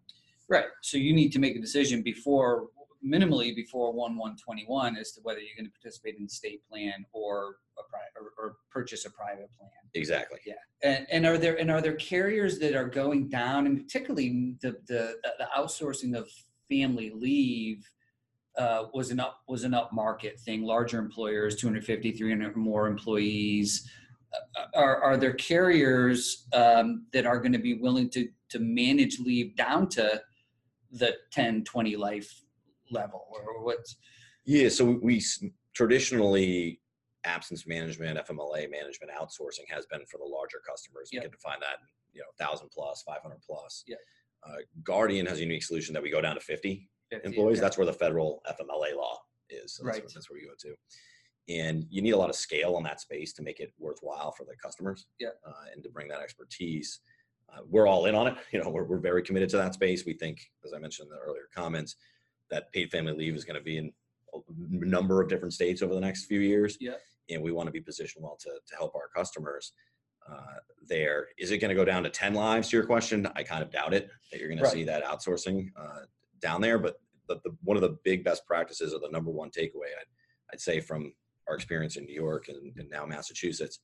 [0.48, 0.66] Right.
[0.82, 2.68] So you need to make a decision before,
[3.06, 6.28] minimally before one one twenty one, as to whether you're going to participate in the
[6.28, 9.70] state plan or a pri- or, or purchase a private plan.
[9.94, 10.38] Exactly.
[10.82, 14.76] And, and are there and are there carriers that are going down, and particularly the
[14.86, 16.28] the, the outsourcing of
[16.68, 17.88] family leave
[18.58, 20.62] uh, was an up was an up market thing.
[20.62, 23.88] Larger employers, 250, 300 more employees.
[24.56, 29.18] Uh, are are there carriers um, that are going to be willing to to manage
[29.18, 30.20] leave down to
[30.90, 32.42] the 10, 20 life
[32.92, 33.96] level, or what's
[34.44, 34.68] Yeah.
[34.68, 35.24] So we, we
[35.74, 36.80] traditionally
[37.24, 41.08] absence management, FMLA management outsourcing has been for the larger customers.
[41.12, 41.20] Yeah.
[41.20, 41.78] We can define that,
[42.12, 43.84] you know, thousand plus, five hundred plus.
[43.86, 43.96] Yeah.
[44.46, 47.26] Uh, Guardian has a unique solution that we go down to fifty 50?
[47.28, 47.58] employees.
[47.58, 47.60] Okay.
[47.64, 49.74] That's where the federal FMLA law is.
[49.74, 50.02] So that's, Right.
[50.02, 50.74] where, that's where we go to.
[51.48, 54.44] And you need a lot of scale on that space to make it worthwhile for
[54.44, 55.06] the customers.
[55.20, 55.28] Yeah.
[55.46, 57.00] Uh, and to bring that expertise.
[57.52, 58.34] Uh, we're all in on it.
[58.52, 60.04] You know, we're, we're very committed to that space.
[60.06, 61.96] We think, as I mentioned in the earlier comments,
[62.52, 63.92] that paid family leave is going to be in
[64.34, 64.38] a
[64.84, 66.76] number of different states over the next few years.
[66.80, 66.92] Yeah.
[67.30, 69.72] And we want to be positioned well to, to help our customers
[70.30, 71.28] uh, there.
[71.38, 73.26] Is it going to go down to 10 lives to your question?
[73.34, 74.70] I kind of doubt it that you're going Right.
[74.70, 76.00] to see that outsourcing uh,
[76.40, 76.78] down there.
[76.78, 76.96] But
[77.28, 80.06] the, the, one of the big best practices or the number one takeaway I'd,
[80.52, 81.12] I'd say from
[81.48, 83.80] our experience in New York and, and now Massachusetts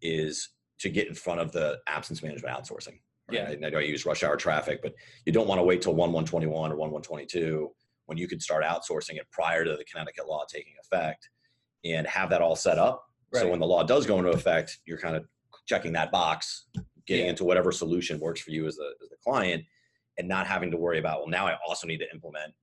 [0.00, 0.50] is
[0.80, 2.98] to get in front of the absence management outsourcing.
[3.28, 3.32] right?
[3.38, 3.50] Yeah.
[3.50, 4.94] And I know I use rush hour traffic, but
[5.26, 7.70] you don't want to wait till 1 121 or 1 122
[8.06, 11.28] when you could start outsourcing it prior to the Connecticut law taking effect
[11.84, 13.04] and have that all set up.
[13.32, 15.24] So when the law does go into effect, you're kind of
[15.66, 16.66] checking that box,
[17.04, 17.30] getting Yeah.
[17.30, 19.64] into whatever solution works for you as the, as the client,
[20.18, 22.54] and not having to worry about, well, now I also need to implement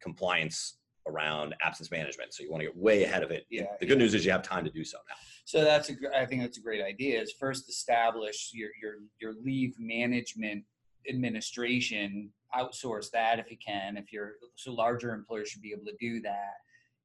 [0.00, 0.76] compliance
[1.08, 2.32] around absence management.
[2.32, 3.44] So you want to get way ahead of it.
[3.50, 5.16] Yeah, The good news is you have time to do so now.
[5.46, 7.20] So that's a, I think that's a great idea.
[7.20, 10.62] Is first establish your your your leave management
[11.08, 13.96] administration, outsource that if you can.
[13.96, 16.54] If you're so larger employers should be able to do that.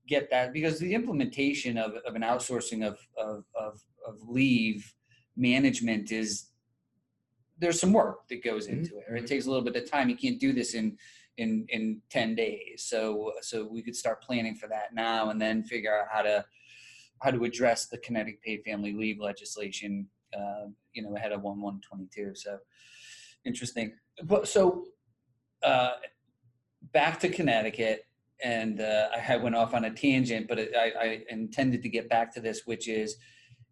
[0.07, 4.93] Get that because the implementation of, of an outsourcing of, of of of leave
[5.35, 6.49] management is
[7.57, 10.09] there's some work that goes into it, or it takes a little bit of time.
[10.09, 10.97] You can't do this in
[11.37, 12.85] in in 10 days.
[12.87, 16.45] So so we could start planning for that now and then figure out how to
[17.21, 21.61] how to address the Connecticut paid family leave legislation, uh, you know, ahead of one
[21.61, 22.33] one twenty two.
[22.35, 22.57] So
[23.45, 23.93] interesting.
[24.23, 24.85] But so
[25.65, 25.91] uh,
[26.93, 28.05] back to Connecticut,
[28.43, 32.33] and uh, I went off on a tangent, but I, I intended to get back
[32.35, 33.17] to this, which is: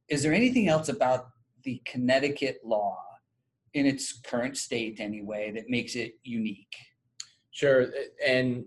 [0.08, 1.28] is there anything else about
[1.64, 2.98] the Connecticut law,
[3.74, 6.76] in its current state anyway, that makes it unique?
[7.52, 7.88] Sure.
[8.26, 8.66] And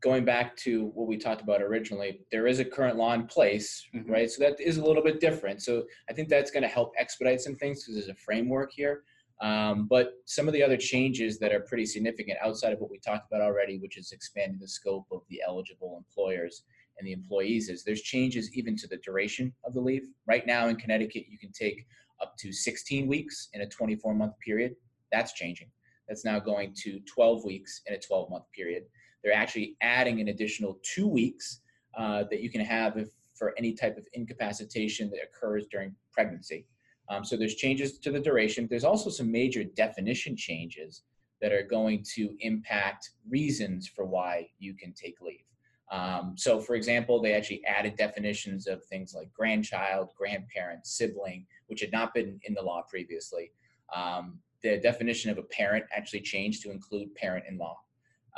[0.00, 3.86] going back to what we talked about originally, there is a current law in place,
[3.94, 4.08] Mhm.
[4.08, 4.30] right?
[4.30, 5.62] So that is a little bit different.
[5.62, 9.04] So I think that's going to help expedite some things because there's a framework here.
[9.42, 12.98] Um, but some of the other changes that are pretty significant outside of what we
[12.98, 16.62] talked about already, which is expanding the scope of the eligible employers
[16.96, 20.06] and the employees, is there's changes even to the duration of the leave.
[20.26, 21.86] Right now in Connecticut, you can take
[22.20, 24.76] up to 16 weeks in a 24 month period.
[25.10, 25.70] That's changing.
[26.08, 28.84] That's now going to 12 weeks in a 12 month period.
[29.24, 31.60] They're actually adding an additional two weeks
[31.96, 36.66] uh, that you can have if, for any type of incapacitation that occurs during pregnancy.
[37.12, 38.66] Um, so there's changes to the duration.
[38.68, 41.02] There's also some major definition changes
[41.42, 45.44] that are going to impact reasons for why you can take leave.
[45.90, 51.80] Um, so, for example, they actually added definitions of things like grandchild, grandparent, sibling, which
[51.80, 53.52] had not been in the law previously.
[53.94, 57.76] Um, the definition of a parent actually changed to include parent in law.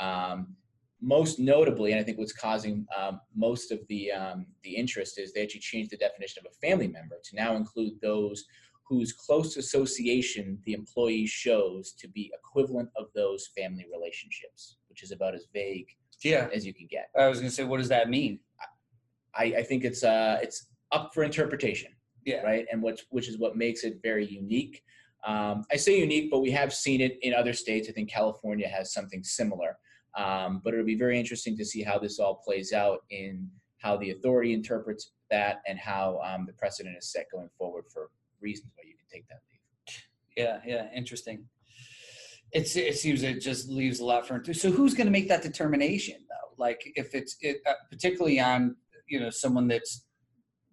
[0.01, 0.57] Um,
[1.01, 5.33] most notably, and I think what's causing um, most of the um, the interest is
[5.33, 8.47] they actually changed the definition of a family member to now include those
[8.87, 15.11] whose close association the employee shows to be equivalent of those family relationships, which is
[15.11, 15.89] about as vague
[16.23, 17.09] Yeah, as you can get.
[17.19, 18.41] I was going to say, what does that mean?
[19.37, 21.91] I, I think it's uh, it's up for interpretation.
[22.25, 22.67] Yeah, right?
[22.71, 24.83] And which which is what makes it very unique.
[25.27, 27.89] Um, I say unique, but we have seen it in other states.
[27.89, 29.79] I think California has something similar.
[30.17, 33.97] Um, but it'll be very interesting to see how this all plays out in how
[33.97, 38.11] the authority interprets that and how um, the precedent is set going forward for
[38.45, 39.61] reasons why you can take that leave.
[40.37, 41.45] Yeah, yeah, interesting.
[42.53, 45.43] It's it seems it just leaves a lot for so who's going to make that
[45.43, 46.55] determination though?
[46.57, 48.77] Like if it's it, uh, particularly on
[49.09, 50.07] you know someone that's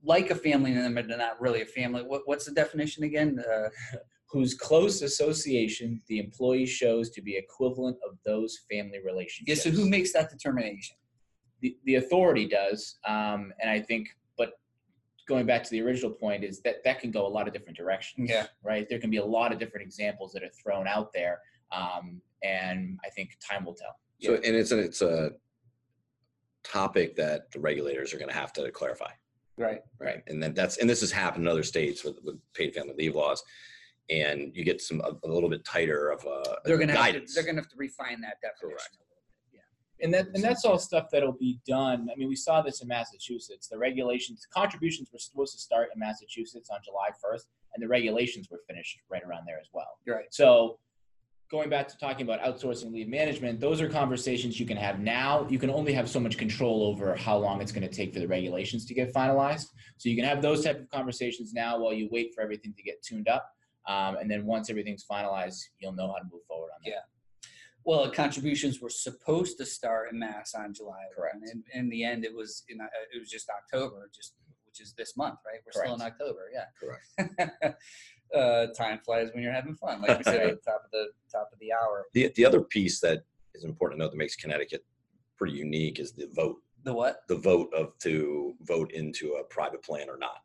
[0.04, 2.04] like a family member, but not really a family.
[2.04, 3.40] What, what's the definition again?
[3.40, 3.70] Uh,
[4.32, 9.66] Whose close association the employee shows to be equivalent of those family relationships.
[9.66, 10.96] yeah, so who makes that determination?
[11.62, 14.10] the, the authority does, um, and I think,
[15.32, 17.78] going back to the original point is that that can go a lot of different
[17.78, 18.30] directions.
[18.30, 18.48] Yeah.
[18.64, 18.88] Right.
[18.90, 21.40] There can be a lot of different examples that are thrown out there,
[21.72, 23.96] um, and I think time will tell.
[24.22, 25.32] So, and it's a, it's a
[26.64, 29.12] topic that the regulators are going to have to clarify,
[29.58, 29.82] Right.
[30.00, 30.22] right?
[30.28, 33.16] And then that's and this has happened in other states with, with paid family leave
[33.16, 33.42] laws,
[34.10, 37.12] and you get some a, a little bit tighter of uh, They're gonna have to,
[37.14, 37.34] guidance.
[37.34, 38.78] they're gonna have to refine that definition.
[38.78, 38.98] Correct.
[40.02, 42.10] And that and that's all stuff that'll be done.
[42.12, 43.68] I mean, we saw this in Massachusetts.
[43.68, 48.48] The regulations, contributions were supposed to start in Massachusetts on July 1st, and the regulations
[48.50, 49.98] were finished right around there as well.
[50.08, 50.26] Right.
[50.32, 50.80] So,
[51.50, 55.46] going back to talking about outsourcing leave management, those are conversations you can have now.
[55.50, 58.20] You can only have so much control over how long it's going to take for
[58.20, 59.68] the regulations to get finalized.
[59.98, 62.84] So you can have those type of conversations now while you wait for everything to
[62.84, 63.50] get tuned up.
[63.88, 66.92] Um, and then once everything's finalized, you'll know how to move forward on that.
[66.92, 67.00] Yeah.
[67.84, 71.04] Well, contributions were supposed to start in mass on July.
[71.16, 71.36] Correct.
[71.36, 74.34] And in, in the end, it was in, uh, it was just October, just
[74.72, 75.60] which is this month, right?
[75.66, 76.66] We're still in October, yeah.
[76.80, 77.78] Correct.
[78.36, 81.08] uh, time flies when you're having fun, like we said at the top of the
[81.32, 82.06] top of the hour.
[82.14, 84.86] The the other piece that is important to note that makes Connecticut
[85.38, 86.58] pretty unique is the vote.
[86.84, 87.22] The what?
[87.28, 90.40] The vote of to vote into a private plan or not.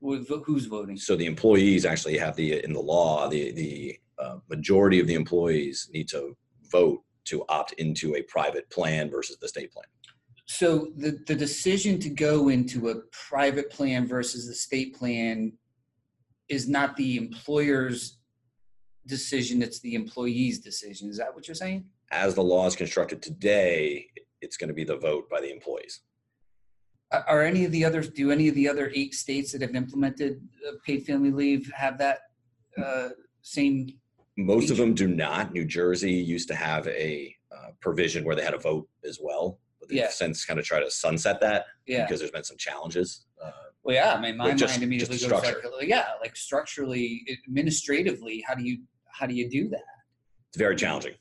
[0.00, 0.98] Who's voting?
[0.98, 5.14] So the employees actually have the in the law the the uh, majority of the
[5.14, 6.36] employees need to
[6.70, 9.86] vote to opt into a private plan versus the state plan.
[10.46, 15.54] So the, the decision to go into a private plan versus the state plan
[16.48, 18.18] is not the employer's
[19.06, 21.08] decision, it's the employee's decision.
[21.08, 21.86] Is that what you're saying?
[22.10, 24.06] As the law is constructed today,
[24.40, 26.00] it's going to be the vote by the employees.
[27.10, 29.74] Are are any of the others, do any of the other eight states that have
[29.74, 32.20] implemented uh, paid family leave have that
[32.82, 33.10] uh,
[33.42, 33.88] same?
[34.36, 35.52] Most of them do not.
[35.52, 39.60] New Jersey used to have a uh, provision where they had a vote as well,
[39.78, 40.08] but they've Yeah.
[40.10, 42.04] since kind of tried to sunset that Yeah.
[42.04, 43.26] because there's been some challenges.
[43.42, 43.52] Uh,
[43.84, 45.62] Well, yeah, I mean, my just- mind immediately goes structure.
[45.78, 49.82] like, yeah, like structurally, administratively, how do you, how do you do that?
[50.48, 51.14] it's very challenging.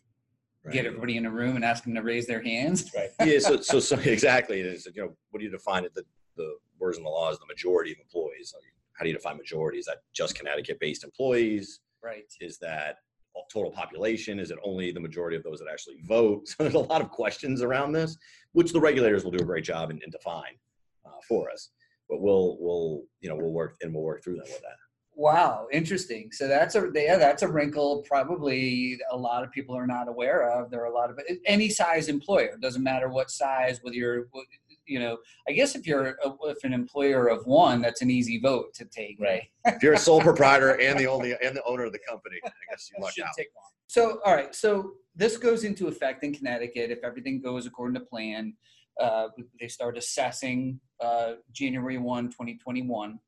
[0.63, 0.73] right?
[0.73, 2.89] Get everybody in a room and ask them to raise their hands?
[2.95, 3.09] Right.
[3.25, 4.61] yeah, so, so, so exactly.
[4.61, 5.93] Is, you know, what do you define it?
[5.93, 6.05] The,
[6.37, 8.53] the words in the law is the majority of employees.
[8.93, 9.79] How do you define majority?
[9.79, 11.79] Is that just Connecticut based employees?
[12.03, 12.31] Right.
[12.41, 12.97] Is that
[13.51, 14.39] total population?
[14.39, 16.47] Is it only the majority of those that actually vote?
[16.47, 18.17] So there's a lot of questions around this,
[18.51, 20.55] which the regulators will do a great job in, in define
[21.05, 21.69] uh, for us.
[22.09, 24.77] But we'll, we'll, you know, we'll work and we'll work through them with that.
[25.15, 26.31] Wow, interesting.
[26.31, 28.03] So that's a yeah, that's a wrinkle.
[28.07, 30.71] Probably a lot of people are not aware of.
[30.71, 32.57] There are a lot of any size employer.
[32.59, 33.79] Doesn't matter what size.
[33.83, 34.27] Whether you're,
[34.85, 35.17] you know,
[35.47, 38.85] I guess if you're a, if an employer of one, that's an easy vote to
[38.85, 39.19] take.
[39.19, 39.43] Right.
[39.65, 42.49] If you're a sole proprietor and the only and the owner of the company, I
[42.69, 43.33] guess you luck out.
[43.37, 43.69] take long.
[43.87, 44.53] So all right.
[44.53, 48.53] So this goes into effect in Connecticut if everything goes according to plan.
[48.99, 49.27] Uh,
[49.59, 53.19] they start assessing uh, January 1, 2021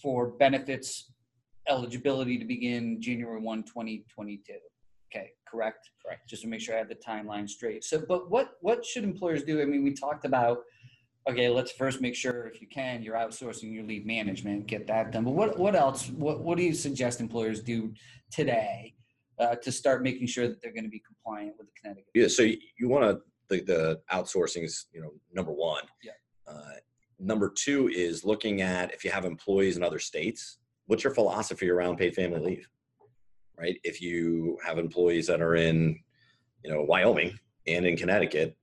[0.00, 1.12] for benefits
[1.68, 4.52] eligibility to begin January 1, 2022.
[5.12, 5.90] Okay, correct?
[6.04, 6.28] Correct.
[6.28, 7.84] Just to make sure I have the timeline straight.
[7.84, 9.62] So, but what, what should employers do?
[9.62, 10.58] I mean, we talked about,
[11.28, 15.12] okay, let's first make sure if you can, you're outsourcing your leave management, get that
[15.12, 15.24] done.
[15.24, 17.92] But what, what else, what, what do you suggest employers do
[18.30, 18.94] today
[19.38, 22.10] uh, to start making sure that they're going to be compliant with the Connecticut?
[22.14, 25.84] Yeah, so you, you want to the, the outsourcing is you know number one.
[26.02, 26.12] Yeah.
[26.46, 26.74] Uh,
[27.18, 31.70] number two is looking at if you have employees in other states, what's your philosophy
[31.70, 32.68] around paid family leave?
[33.58, 33.78] Right.
[33.84, 35.98] If you have employees that are in,
[36.62, 38.56] you know, Wyoming and in Connecticut,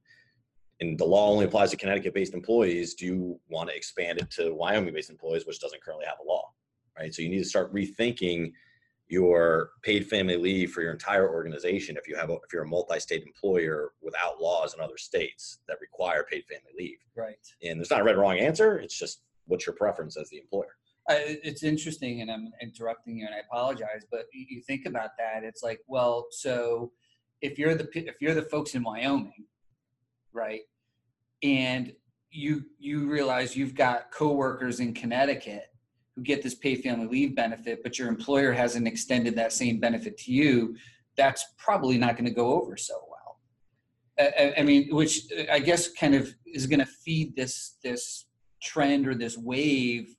[0.79, 4.53] and the law only applies to Connecticut-based employees, do you want to expand it to
[4.53, 6.51] Wyoming-based employees, which doesn't currently have a law?
[6.97, 7.13] Right.
[7.13, 8.51] So you need to start rethinking
[9.07, 12.67] your paid family leave for your entire organization if you have a, if you're a
[12.67, 17.35] multi-state employer without laws in other states that require paid family leave Right.
[17.61, 20.37] and there's not a right or wrong answer it's just what's your preference as the
[20.39, 20.77] employer
[21.09, 24.05] I, it's interesting, and I'm interrupting you, and I apologize.
[24.09, 26.91] But you, think about that, it's like, well, so
[27.41, 29.45] if you're the if you're the folks in Wyoming,
[30.31, 30.61] right,
[31.41, 31.93] and
[32.31, 35.65] you you realize you've got coworkers in Connecticut
[36.15, 40.17] who get this paid family leave benefit, but your employer hasn't extended that same benefit
[40.17, 40.75] to you,
[41.17, 43.39] that's probably not going to go over so well.
[44.37, 48.25] I- I mean, which I guess kind of is going to feed this this
[48.61, 50.15] trend or this wave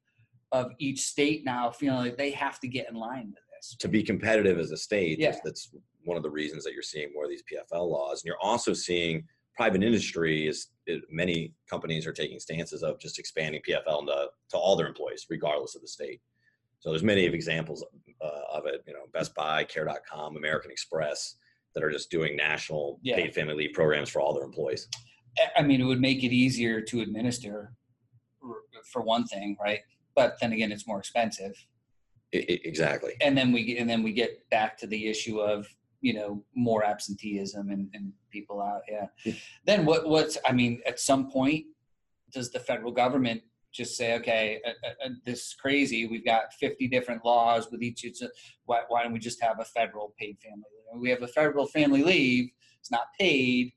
[0.55, 3.75] of each state now feeling like they have to get in line with this.
[3.79, 5.37] to be competitive as a state Yeah.
[5.45, 5.71] that's,
[6.05, 8.73] one of the reasons that you're seeing more of these pfl laws and you're also
[8.75, 9.25] seeing
[9.57, 14.57] private industry is it, many companies are taking stances of just expanding pfl into, to
[14.59, 16.21] all their employees regardless of the state
[16.79, 17.83] so there's many of examples
[18.23, 21.37] uh, of it you know best buy care.com american express
[21.75, 23.17] that are just doing national Yeah.
[23.17, 24.87] paid family leave programs for all their employees
[25.57, 27.73] I mean, it would make it easier to administer
[28.93, 29.81] for one thing, right?
[30.15, 31.55] But then again, it's more expensive.
[32.35, 33.15] I- I- exactly.
[33.21, 35.67] And then we and then we get back to the issue of
[36.01, 38.83] you know more absenteeism and, and people out.
[38.91, 39.07] Yeah.
[39.25, 39.35] Yeah.
[39.65, 40.09] Then what?
[40.09, 41.67] What's I mean, at some point,
[42.33, 43.43] does the federal government
[43.75, 46.07] just say, okay, uh, uh, uh, this is crazy.
[46.07, 48.05] We've got 50 different laws with each.
[48.05, 48.29] It's a,
[48.67, 50.62] why, why don't we just have a federal paid family
[50.93, 51.03] leave?
[51.03, 52.51] We have a federal family leave.
[52.79, 53.73] It's not paid.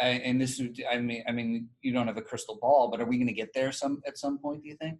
[0.00, 3.00] Uh, and this is, I mean, I mean, you don't have a crystal ball, but
[3.00, 4.62] are we going to get there some at some point?
[4.62, 4.98] Do you think?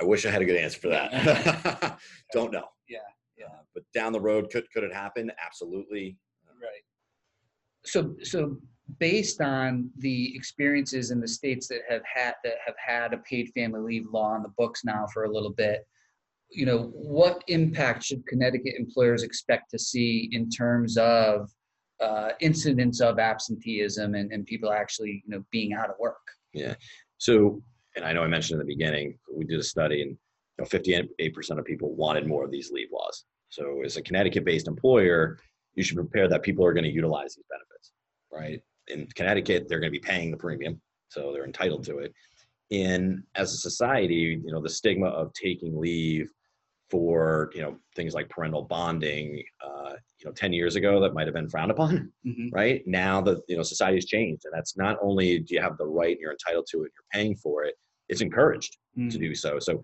[0.00, 1.98] I wish I had a good answer for that.
[2.32, 2.66] Don't know.
[2.88, 2.98] Yeah,
[3.38, 3.46] yeah.
[3.46, 5.30] Uh, but down the road, could could it happen?
[5.44, 6.16] Absolutely.
[6.60, 6.82] Right.
[7.84, 8.56] So, so
[8.98, 13.50] based on the experiences in the states that have had that have had a paid
[13.54, 15.86] family leave law on the books now for a little bit,
[16.50, 21.50] you know, what impact should Connecticut employers expect to see in terms of
[22.00, 26.16] uh, incidents of absenteeism and, and people actually, you know, being out of work?
[26.52, 26.74] Yeah.
[27.18, 27.62] So,
[27.96, 30.64] and I know I mentioned in the beginning, we did a study, and you know,
[30.64, 33.24] 58% of people wanted more of these leave laws.
[33.50, 35.38] So, as a Connecticut-based employer,
[35.74, 37.92] you should prepare that people are going to utilize these benefits,
[38.32, 38.60] right?
[38.88, 42.12] In Connecticut, they're going to be paying the premium, so they're entitled to it.
[42.70, 46.30] And as a society, you know, the stigma of taking leave
[46.90, 51.26] for you know things like parental bonding, uh, you know, 10 years ago that might
[51.26, 52.48] have been frowned upon Mm-hmm.
[52.52, 55.76] right now that you know society has changed and that's not only do you have
[55.76, 57.74] the right and you're entitled to it you're paying for it
[58.08, 58.76] it's encouraged
[59.10, 59.82] to do so so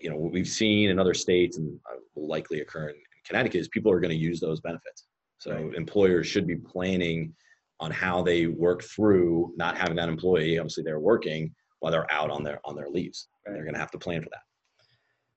[0.00, 3.02] you know what we've seen in other states and uh, will likely occur in, in
[3.26, 5.06] connecticut is people are going to use those benefits
[5.38, 5.74] so Right.
[5.74, 7.32] employers should be planning
[7.80, 12.30] on how they work through not having that employee obviously they're working while they're out
[12.30, 13.54] on their on their leaves Right.
[13.54, 14.42] they're going to have to plan for that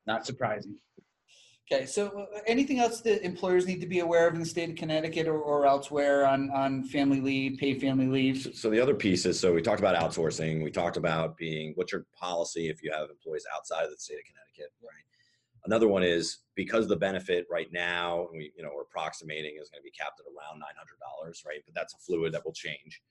[0.08, 0.76] Not surprising.
[1.72, 4.70] Okay, so uh, anything else that employers need to be aware of in the state
[4.70, 8.42] of Connecticut or, or elsewhere on, on family leave, paid family leave?
[8.42, 10.64] So- So the other piece is, so we talked about outsourcing.
[10.64, 14.16] We talked about being, what's your policy if you have employees outside of the state
[14.16, 15.06] of Connecticut, right?
[15.66, 19.80] Another one is because the benefit right now, we, you know, we're approximating is going
[19.80, 21.62] to be capped at around nine hundred dollars, right?
[21.66, 23.02] But that's a fluid that will change.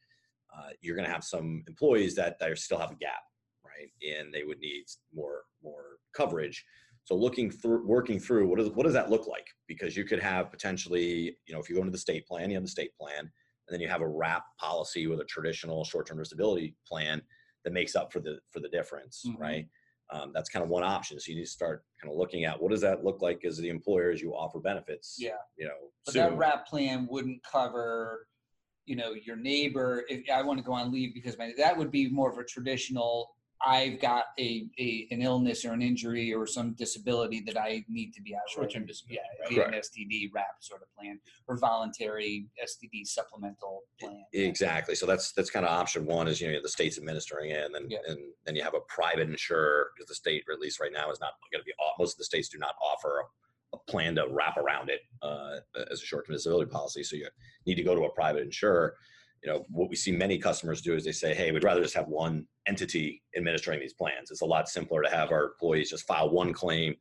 [0.54, 3.22] Uh, you're going to have some employees that, that still have a gap,
[3.64, 3.88] right?
[4.18, 4.84] And they would need
[5.14, 6.64] more more coverage.
[7.04, 9.46] So looking through, working through, what does what does that look like?
[9.66, 12.56] Because you could have potentially, you know, if you go into the state plan, you
[12.56, 13.30] have the state plan, and
[13.70, 17.20] then you have a wrap policy with a traditional short-term disability plan
[17.64, 19.38] that makes up for the for the difference, Mhm.
[19.38, 19.68] right?
[20.12, 21.20] Um, that's kind of one option.
[21.20, 23.58] So you need to start kind of looking at what does that look like as
[23.58, 25.16] the employer as you offer benefits.
[25.20, 25.36] Yeah.
[25.56, 26.38] You know, But that soon.
[26.38, 28.26] wrap plan wouldn't cover,
[28.86, 30.04] you know, your neighbor.
[30.08, 32.44] If I want to go on leave because my, that would be more of a
[32.44, 33.36] traditional.
[33.66, 38.12] I've got a, a an illness or an injury or some disability that I need
[38.14, 38.38] to be out.
[38.38, 38.70] of work.
[38.70, 39.70] Short-term disability, Yeah, right?
[39.70, 44.24] be an STD wrap sort of plan or voluntary STD supplemental plan.
[44.32, 44.94] Exactly.
[44.94, 47.74] So that's that's kind of option one is you know the state's administering it, and
[47.74, 47.98] then Yeah.
[48.08, 51.10] and then you have a private insurer because the state, or at least right now,
[51.10, 51.72] is not going to be.
[51.98, 55.56] Most of the states do not offer a, a plan to wrap around it uh,
[55.90, 57.02] as a short-term disability policy.
[57.02, 57.28] So you
[57.66, 58.94] need to go to a private insurer.
[59.42, 61.94] You know what we see many customers do is they say, "Hey, we'd rather just
[61.94, 64.30] have one entity administering these plans.
[64.30, 66.94] It's a lot simpler to have our employees just file one claim."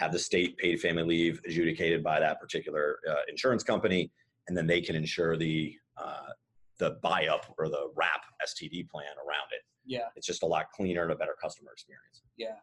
[0.00, 4.10] Have the state paid family leave adjudicated by that particular uh, insurance company,
[4.48, 6.30] and then they can insure the uh,
[6.78, 9.62] the buy up or the wrap STD plan around it.
[9.86, 10.08] Yeah.
[10.16, 12.22] It's just a lot cleaner and a better customer experience.
[12.36, 12.56] Yeah.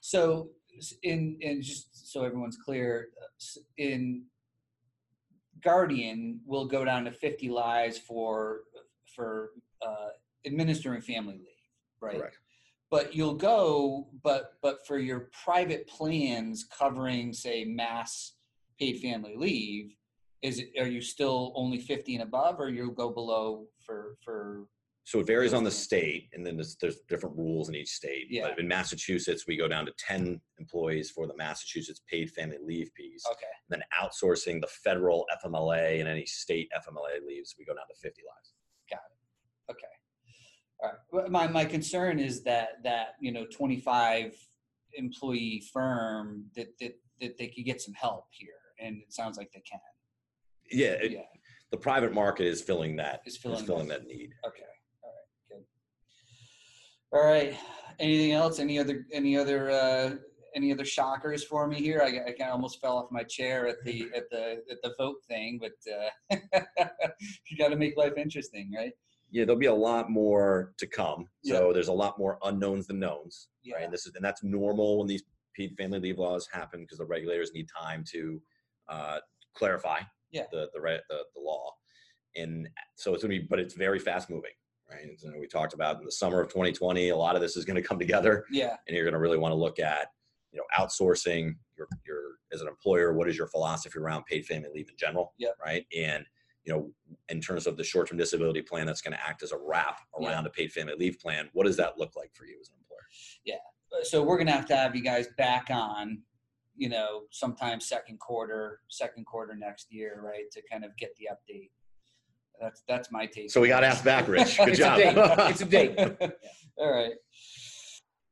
[0.00, 0.50] So
[1.02, 4.24] in in just so everyone's clear, uh, in
[5.62, 8.60] Guardian will go down to 50 lives for
[9.14, 9.50] for
[9.80, 10.08] uh,
[10.46, 12.18] administering family leave, right?
[12.18, 12.38] Correct.
[12.90, 18.34] But you'll go, but but for your private plans covering, say, mass
[18.78, 19.96] paid family leave,
[20.42, 24.66] is it, are you still only 50 and above, or you'll go below for for
[25.04, 28.26] So it varies on the state, and then there's, there's different rules in each state.
[28.30, 28.48] Yeah.
[28.48, 32.94] But in Massachusetts, we go down to 10 employees for the Massachusetts paid family leave
[32.94, 33.24] piece.
[33.28, 37.86] okay, And Then outsourcing the federal FMLA and any state FMLA leaves, we go down
[37.88, 38.54] to 50 lives.
[38.88, 39.72] Got it.
[39.72, 39.86] Okay.
[40.80, 40.92] All
[41.22, 41.30] right.
[41.30, 44.34] My my concern is that that you know 25
[44.94, 48.48] employee firm that that that they could get some help here,
[48.80, 49.78] and it sounds like they can.
[50.70, 51.20] Yeah, it- yeah.
[51.70, 54.00] the private market is filling that Is is filling filling, that.
[54.00, 54.30] that need.
[54.46, 54.62] Okay.
[57.12, 57.50] All right.
[57.50, 57.52] Good.
[57.52, 57.58] All right.
[58.00, 58.58] Anything else?
[58.58, 60.14] Any other any other uh,
[60.54, 62.02] any other shockers for me here?
[62.04, 65.60] I, I almost fell off my chair at the at the at the vote thing,
[65.60, 66.38] but uh,
[67.50, 68.92] you got to make life interesting, right?
[69.30, 71.26] Yeah, there'll be a lot more to come.
[71.42, 73.48] So there's a lot more unknowns than knowns.
[73.62, 73.76] Yeah.
[73.76, 73.84] right?
[73.84, 75.22] And this is and that's normal when these
[75.78, 78.40] family leave laws happen because the regulators need time to
[78.88, 79.18] uh,
[79.54, 80.00] clarify
[80.32, 80.44] Yeah.
[80.50, 81.72] the the, the the law,
[82.36, 84.50] and so it's gonna be, but it's very fast moving.
[84.92, 85.18] Right?
[85.18, 87.76] So we talked about in the summer of 2020, a lot of this is going
[87.76, 88.76] to come together, Yeah.
[88.86, 90.08] and you're going to really want to look at,
[90.52, 92.22] you know, outsourcing your your
[92.52, 93.12] as an employer.
[93.14, 95.32] What is your philosophy around paid family leave in general?
[95.38, 95.56] Yep.
[95.64, 95.86] Right.
[95.96, 96.24] And
[96.64, 96.92] you know,
[97.28, 100.28] in terms of the short-term disability plan that's going to act as a wrap Yeah.
[100.30, 102.76] around a paid family leave plan, what does that look like for you as an
[102.78, 103.00] employer?
[103.44, 103.56] Yeah.
[103.92, 106.22] Uh, so we're gonna have to have you guys back on,
[106.76, 111.28] you know, sometime second quarter, second quarter next year, right, to kind of get the
[111.32, 111.70] update.
[112.62, 113.50] That's that's my take.
[113.50, 114.56] So we got to ask back, Rich.
[114.58, 114.96] Good It's a job.
[114.98, 115.14] date.
[115.50, 115.98] It's a date.
[116.78, 117.12] All right.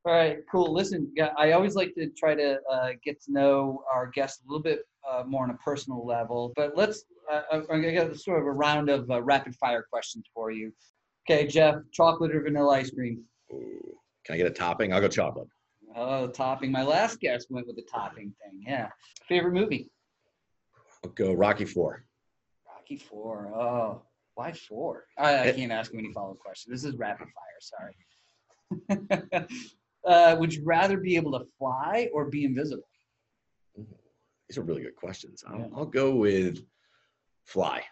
[0.03, 0.73] All right, cool.
[0.73, 4.63] Listen, I always like to try to uh, get to know our guests a little
[4.63, 6.53] bit uh, more on a personal level.
[6.55, 9.85] But let's, uh, I'm going to get sort of a round of uh, rapid fire
[9.87, 10.71] questions for you.
[11.29, 13.21] Okay, Jeff, chocolate or vanilla ice cream?
[13.53, 13.95] Ooh.
[14.25, 14.91] Can I get a topping?
[14.91, 15.49] I'll go chocolate.
[15.95, 16.71] Oh, topping.
[16.71, 18.63] My last guest went with the topping thing.
[18.65, 18.89] Yeah.
[19.27, 19.91] Favorite movie?
[21.03, 22.05] I'll go Rocky Four.
[22.67, 23.51] Rocky Four.
[23.53, 24.01] Oh,
[24.35, 25.05] why four?
[25.17, 26.81] I, I can't ask any follow-up questions.
[26.81, 27.95] This is rapid fire.
[28.89, 29.47] Sorry.
[30.05, 32.83] uh, would you rather be able to fly or be invisible?
[34.49, 35.43] These are really good questions.
[35.47, 35.67] I'll, Yeah.
[35.75, 36.59] I'll go with
[37.45, 37.83] fly.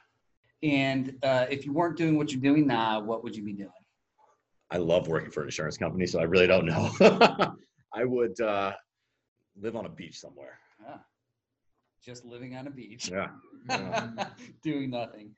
[0.64, 3.70] And uh, if you weren't doing what you're doing now, what would you be doing?
[4.72, 6.92] I love working for an insurance company, so I really don't know.
[7.94, 8.74] I would uh,
[9.60, 10.60] live on a beach somewhere.
[10.88, 11.02] Ah,
[12.04, 13.30] just living on a beach, Yeah.
[13.70, 14.28] yeah.
[14.62, 15.32] doing nothing.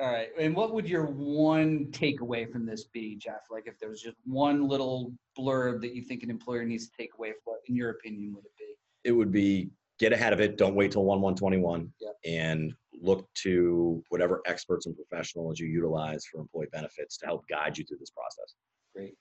[0.00, 0.28] All right.
[0.38, 3.42] And what would your one takeaway from this be, Jeff?
[3.50, 6.96] Like, if there was just one little blurb that you think an employer needs to
[6.96, 8.74] take away, what, in your opinion, would it be?
[9.04, 10.56] It would be get ahead of it.
[10.56, 12.14] Don't wait till 1 121 Yep.
[12.24, 17.76] and look to whatever experts and professionals you utilize for employee benefits to help guide
[17.76, 18.54] you through this process.
[18.94, 19.14] Great.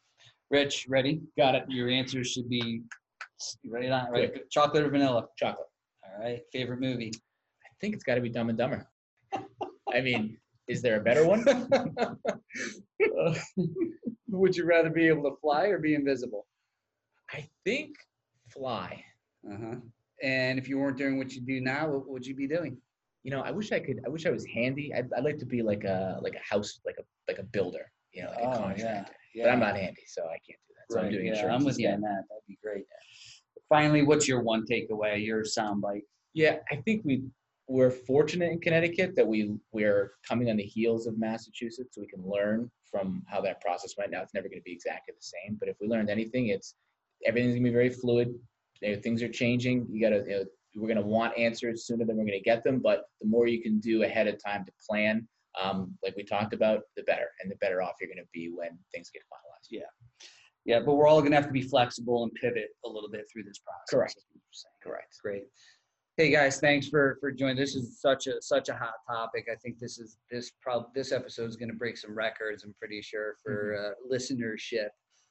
[0.52, 1.22] Rich, ready?
[1.38, 1.66] Got it.
[1.70, 2.84] Your answer should be
[3.66, 4.12] right on.
[4.12, 4.50] Right.
[4.52, 5.28] Chocolate or vanilla?
[5.38, 5.68] Chocolate.
[6.04, 6.42] All right.
[6.54, 7.12] Favorite movie?
[7.66, 8.88] I think it's got to be Dumb and Dumber.
[9.94, 10.38] I mean,
[10.68, 11.44] is there a better one?
[14.28, 16.46] would you rather be able to fly or be invisible?
[17.32, 17.96] I think
[18.50, 19.04] Fly.
[19.50, 19.76] Uh huh.
[20.24, 22.78] And if you weren't doing what you do now, what would you be doing?
[23.24, 24.00] You know, I wish I could.
[24.06, 24.94] I wish I was handy.
[24.94, 27.92] I'd, I'd like to be like a like a house, like a like a builder.
[28.14, 29.12] You know, like a contractor.
[29.36, 30.94] Yeah, But I'm not handy, so I can't do that.
[30.94, 31.54] So I'm Right, doing yeah.
[31.54, 32.24] I'm with you on that.
[32.30, 32.86] That'd be great.
[33.70, 35.24] Finally, what's your one takeaway?
[35.24, 36.04] Your soundbite.
[36.34, 37.24] Yeah, I think we
[37.68, 42.08] we're fortunate in Connecticut that we we're coming on the heels of Massachusetts, so we
[42.08, 44.12] can learn from how that process went.
[44.12, 46.76] Now it's never going to be exactly the same, but if we learned anything, it's
[47.26, 48.34] everything's going to be very fluid.
[48.82, 49.88] You know, things are changing.
[49.92, 50.46] You got to you know,
[50.76, 53.48] we're going to want answers sooner than we're going to get them, but the more
[53.48, 55.28] you can do ahead of time to plan,
[55.62, 58.52] um, like we talked about, the better, and the better off you're going to be
[58.54, 59.68] when things get finalized.
[59.72, 59.90] Yeah,
[60.66, 63.26] yeah, but we're all going to have to be flexible and pivot a little bit
[63.32, 63.90] through this process.
[63.90, 64.12] Correct.
[64.18, 64.76] is what you're saying.
[64.84, 65.16] Correct.
[65.24, 65.44] Great.
[66.20, 67.58] Hey guys, thanks for for joining.
[67.58, 69.48] This is such a such a hot topic.
[69.52, 72.64] I think this is this prob this episode is going to break some records.
[72.64, 74.88] I'm pretty sure for uh, listenership.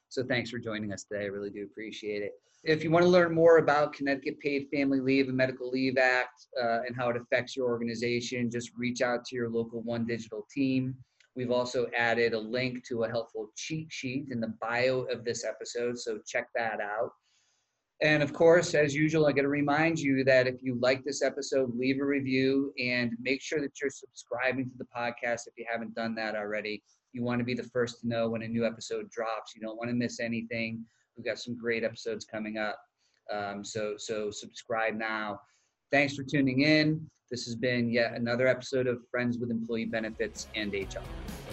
[0.07, 1.25] So thanks for joining us today.
[1.25, 2.31] I really do appreciate it.
[2.63, 6.47] If you want to learn more about Connecticut Paid Family Leave and Medical Leave Act
[6.57, 10.47] uh, and how it affects your organization, just reach out to your local One Digital
[10.49, 10.95] team.
[11.35, 15.43] We've also added a link to a helpful cheat sheet in the bio of this
[15.43, 17.11] episode, so check that out.
[18.01, 21.23] And of course, as usual, I got to remind you that if you like this
[21.23, 25.65] episode, leave a review and make sure that you're subscribing to the podcast if you
[25.69, 26.83] haven't done that already.
[27.13, 29.55] You want to be the first to know when a new episode drops.
[29.55, 30.85] You don't want to miss anything.
[31.15, 32.79] We've got some great episodes coming up.
[33.33, 35.39] Um, so, so subscribe now.
[35.91, 37.09] Thanks for tuning in.
[37.31, 41.46] This has been yet another episode of Friends with Employee Benefits and HR.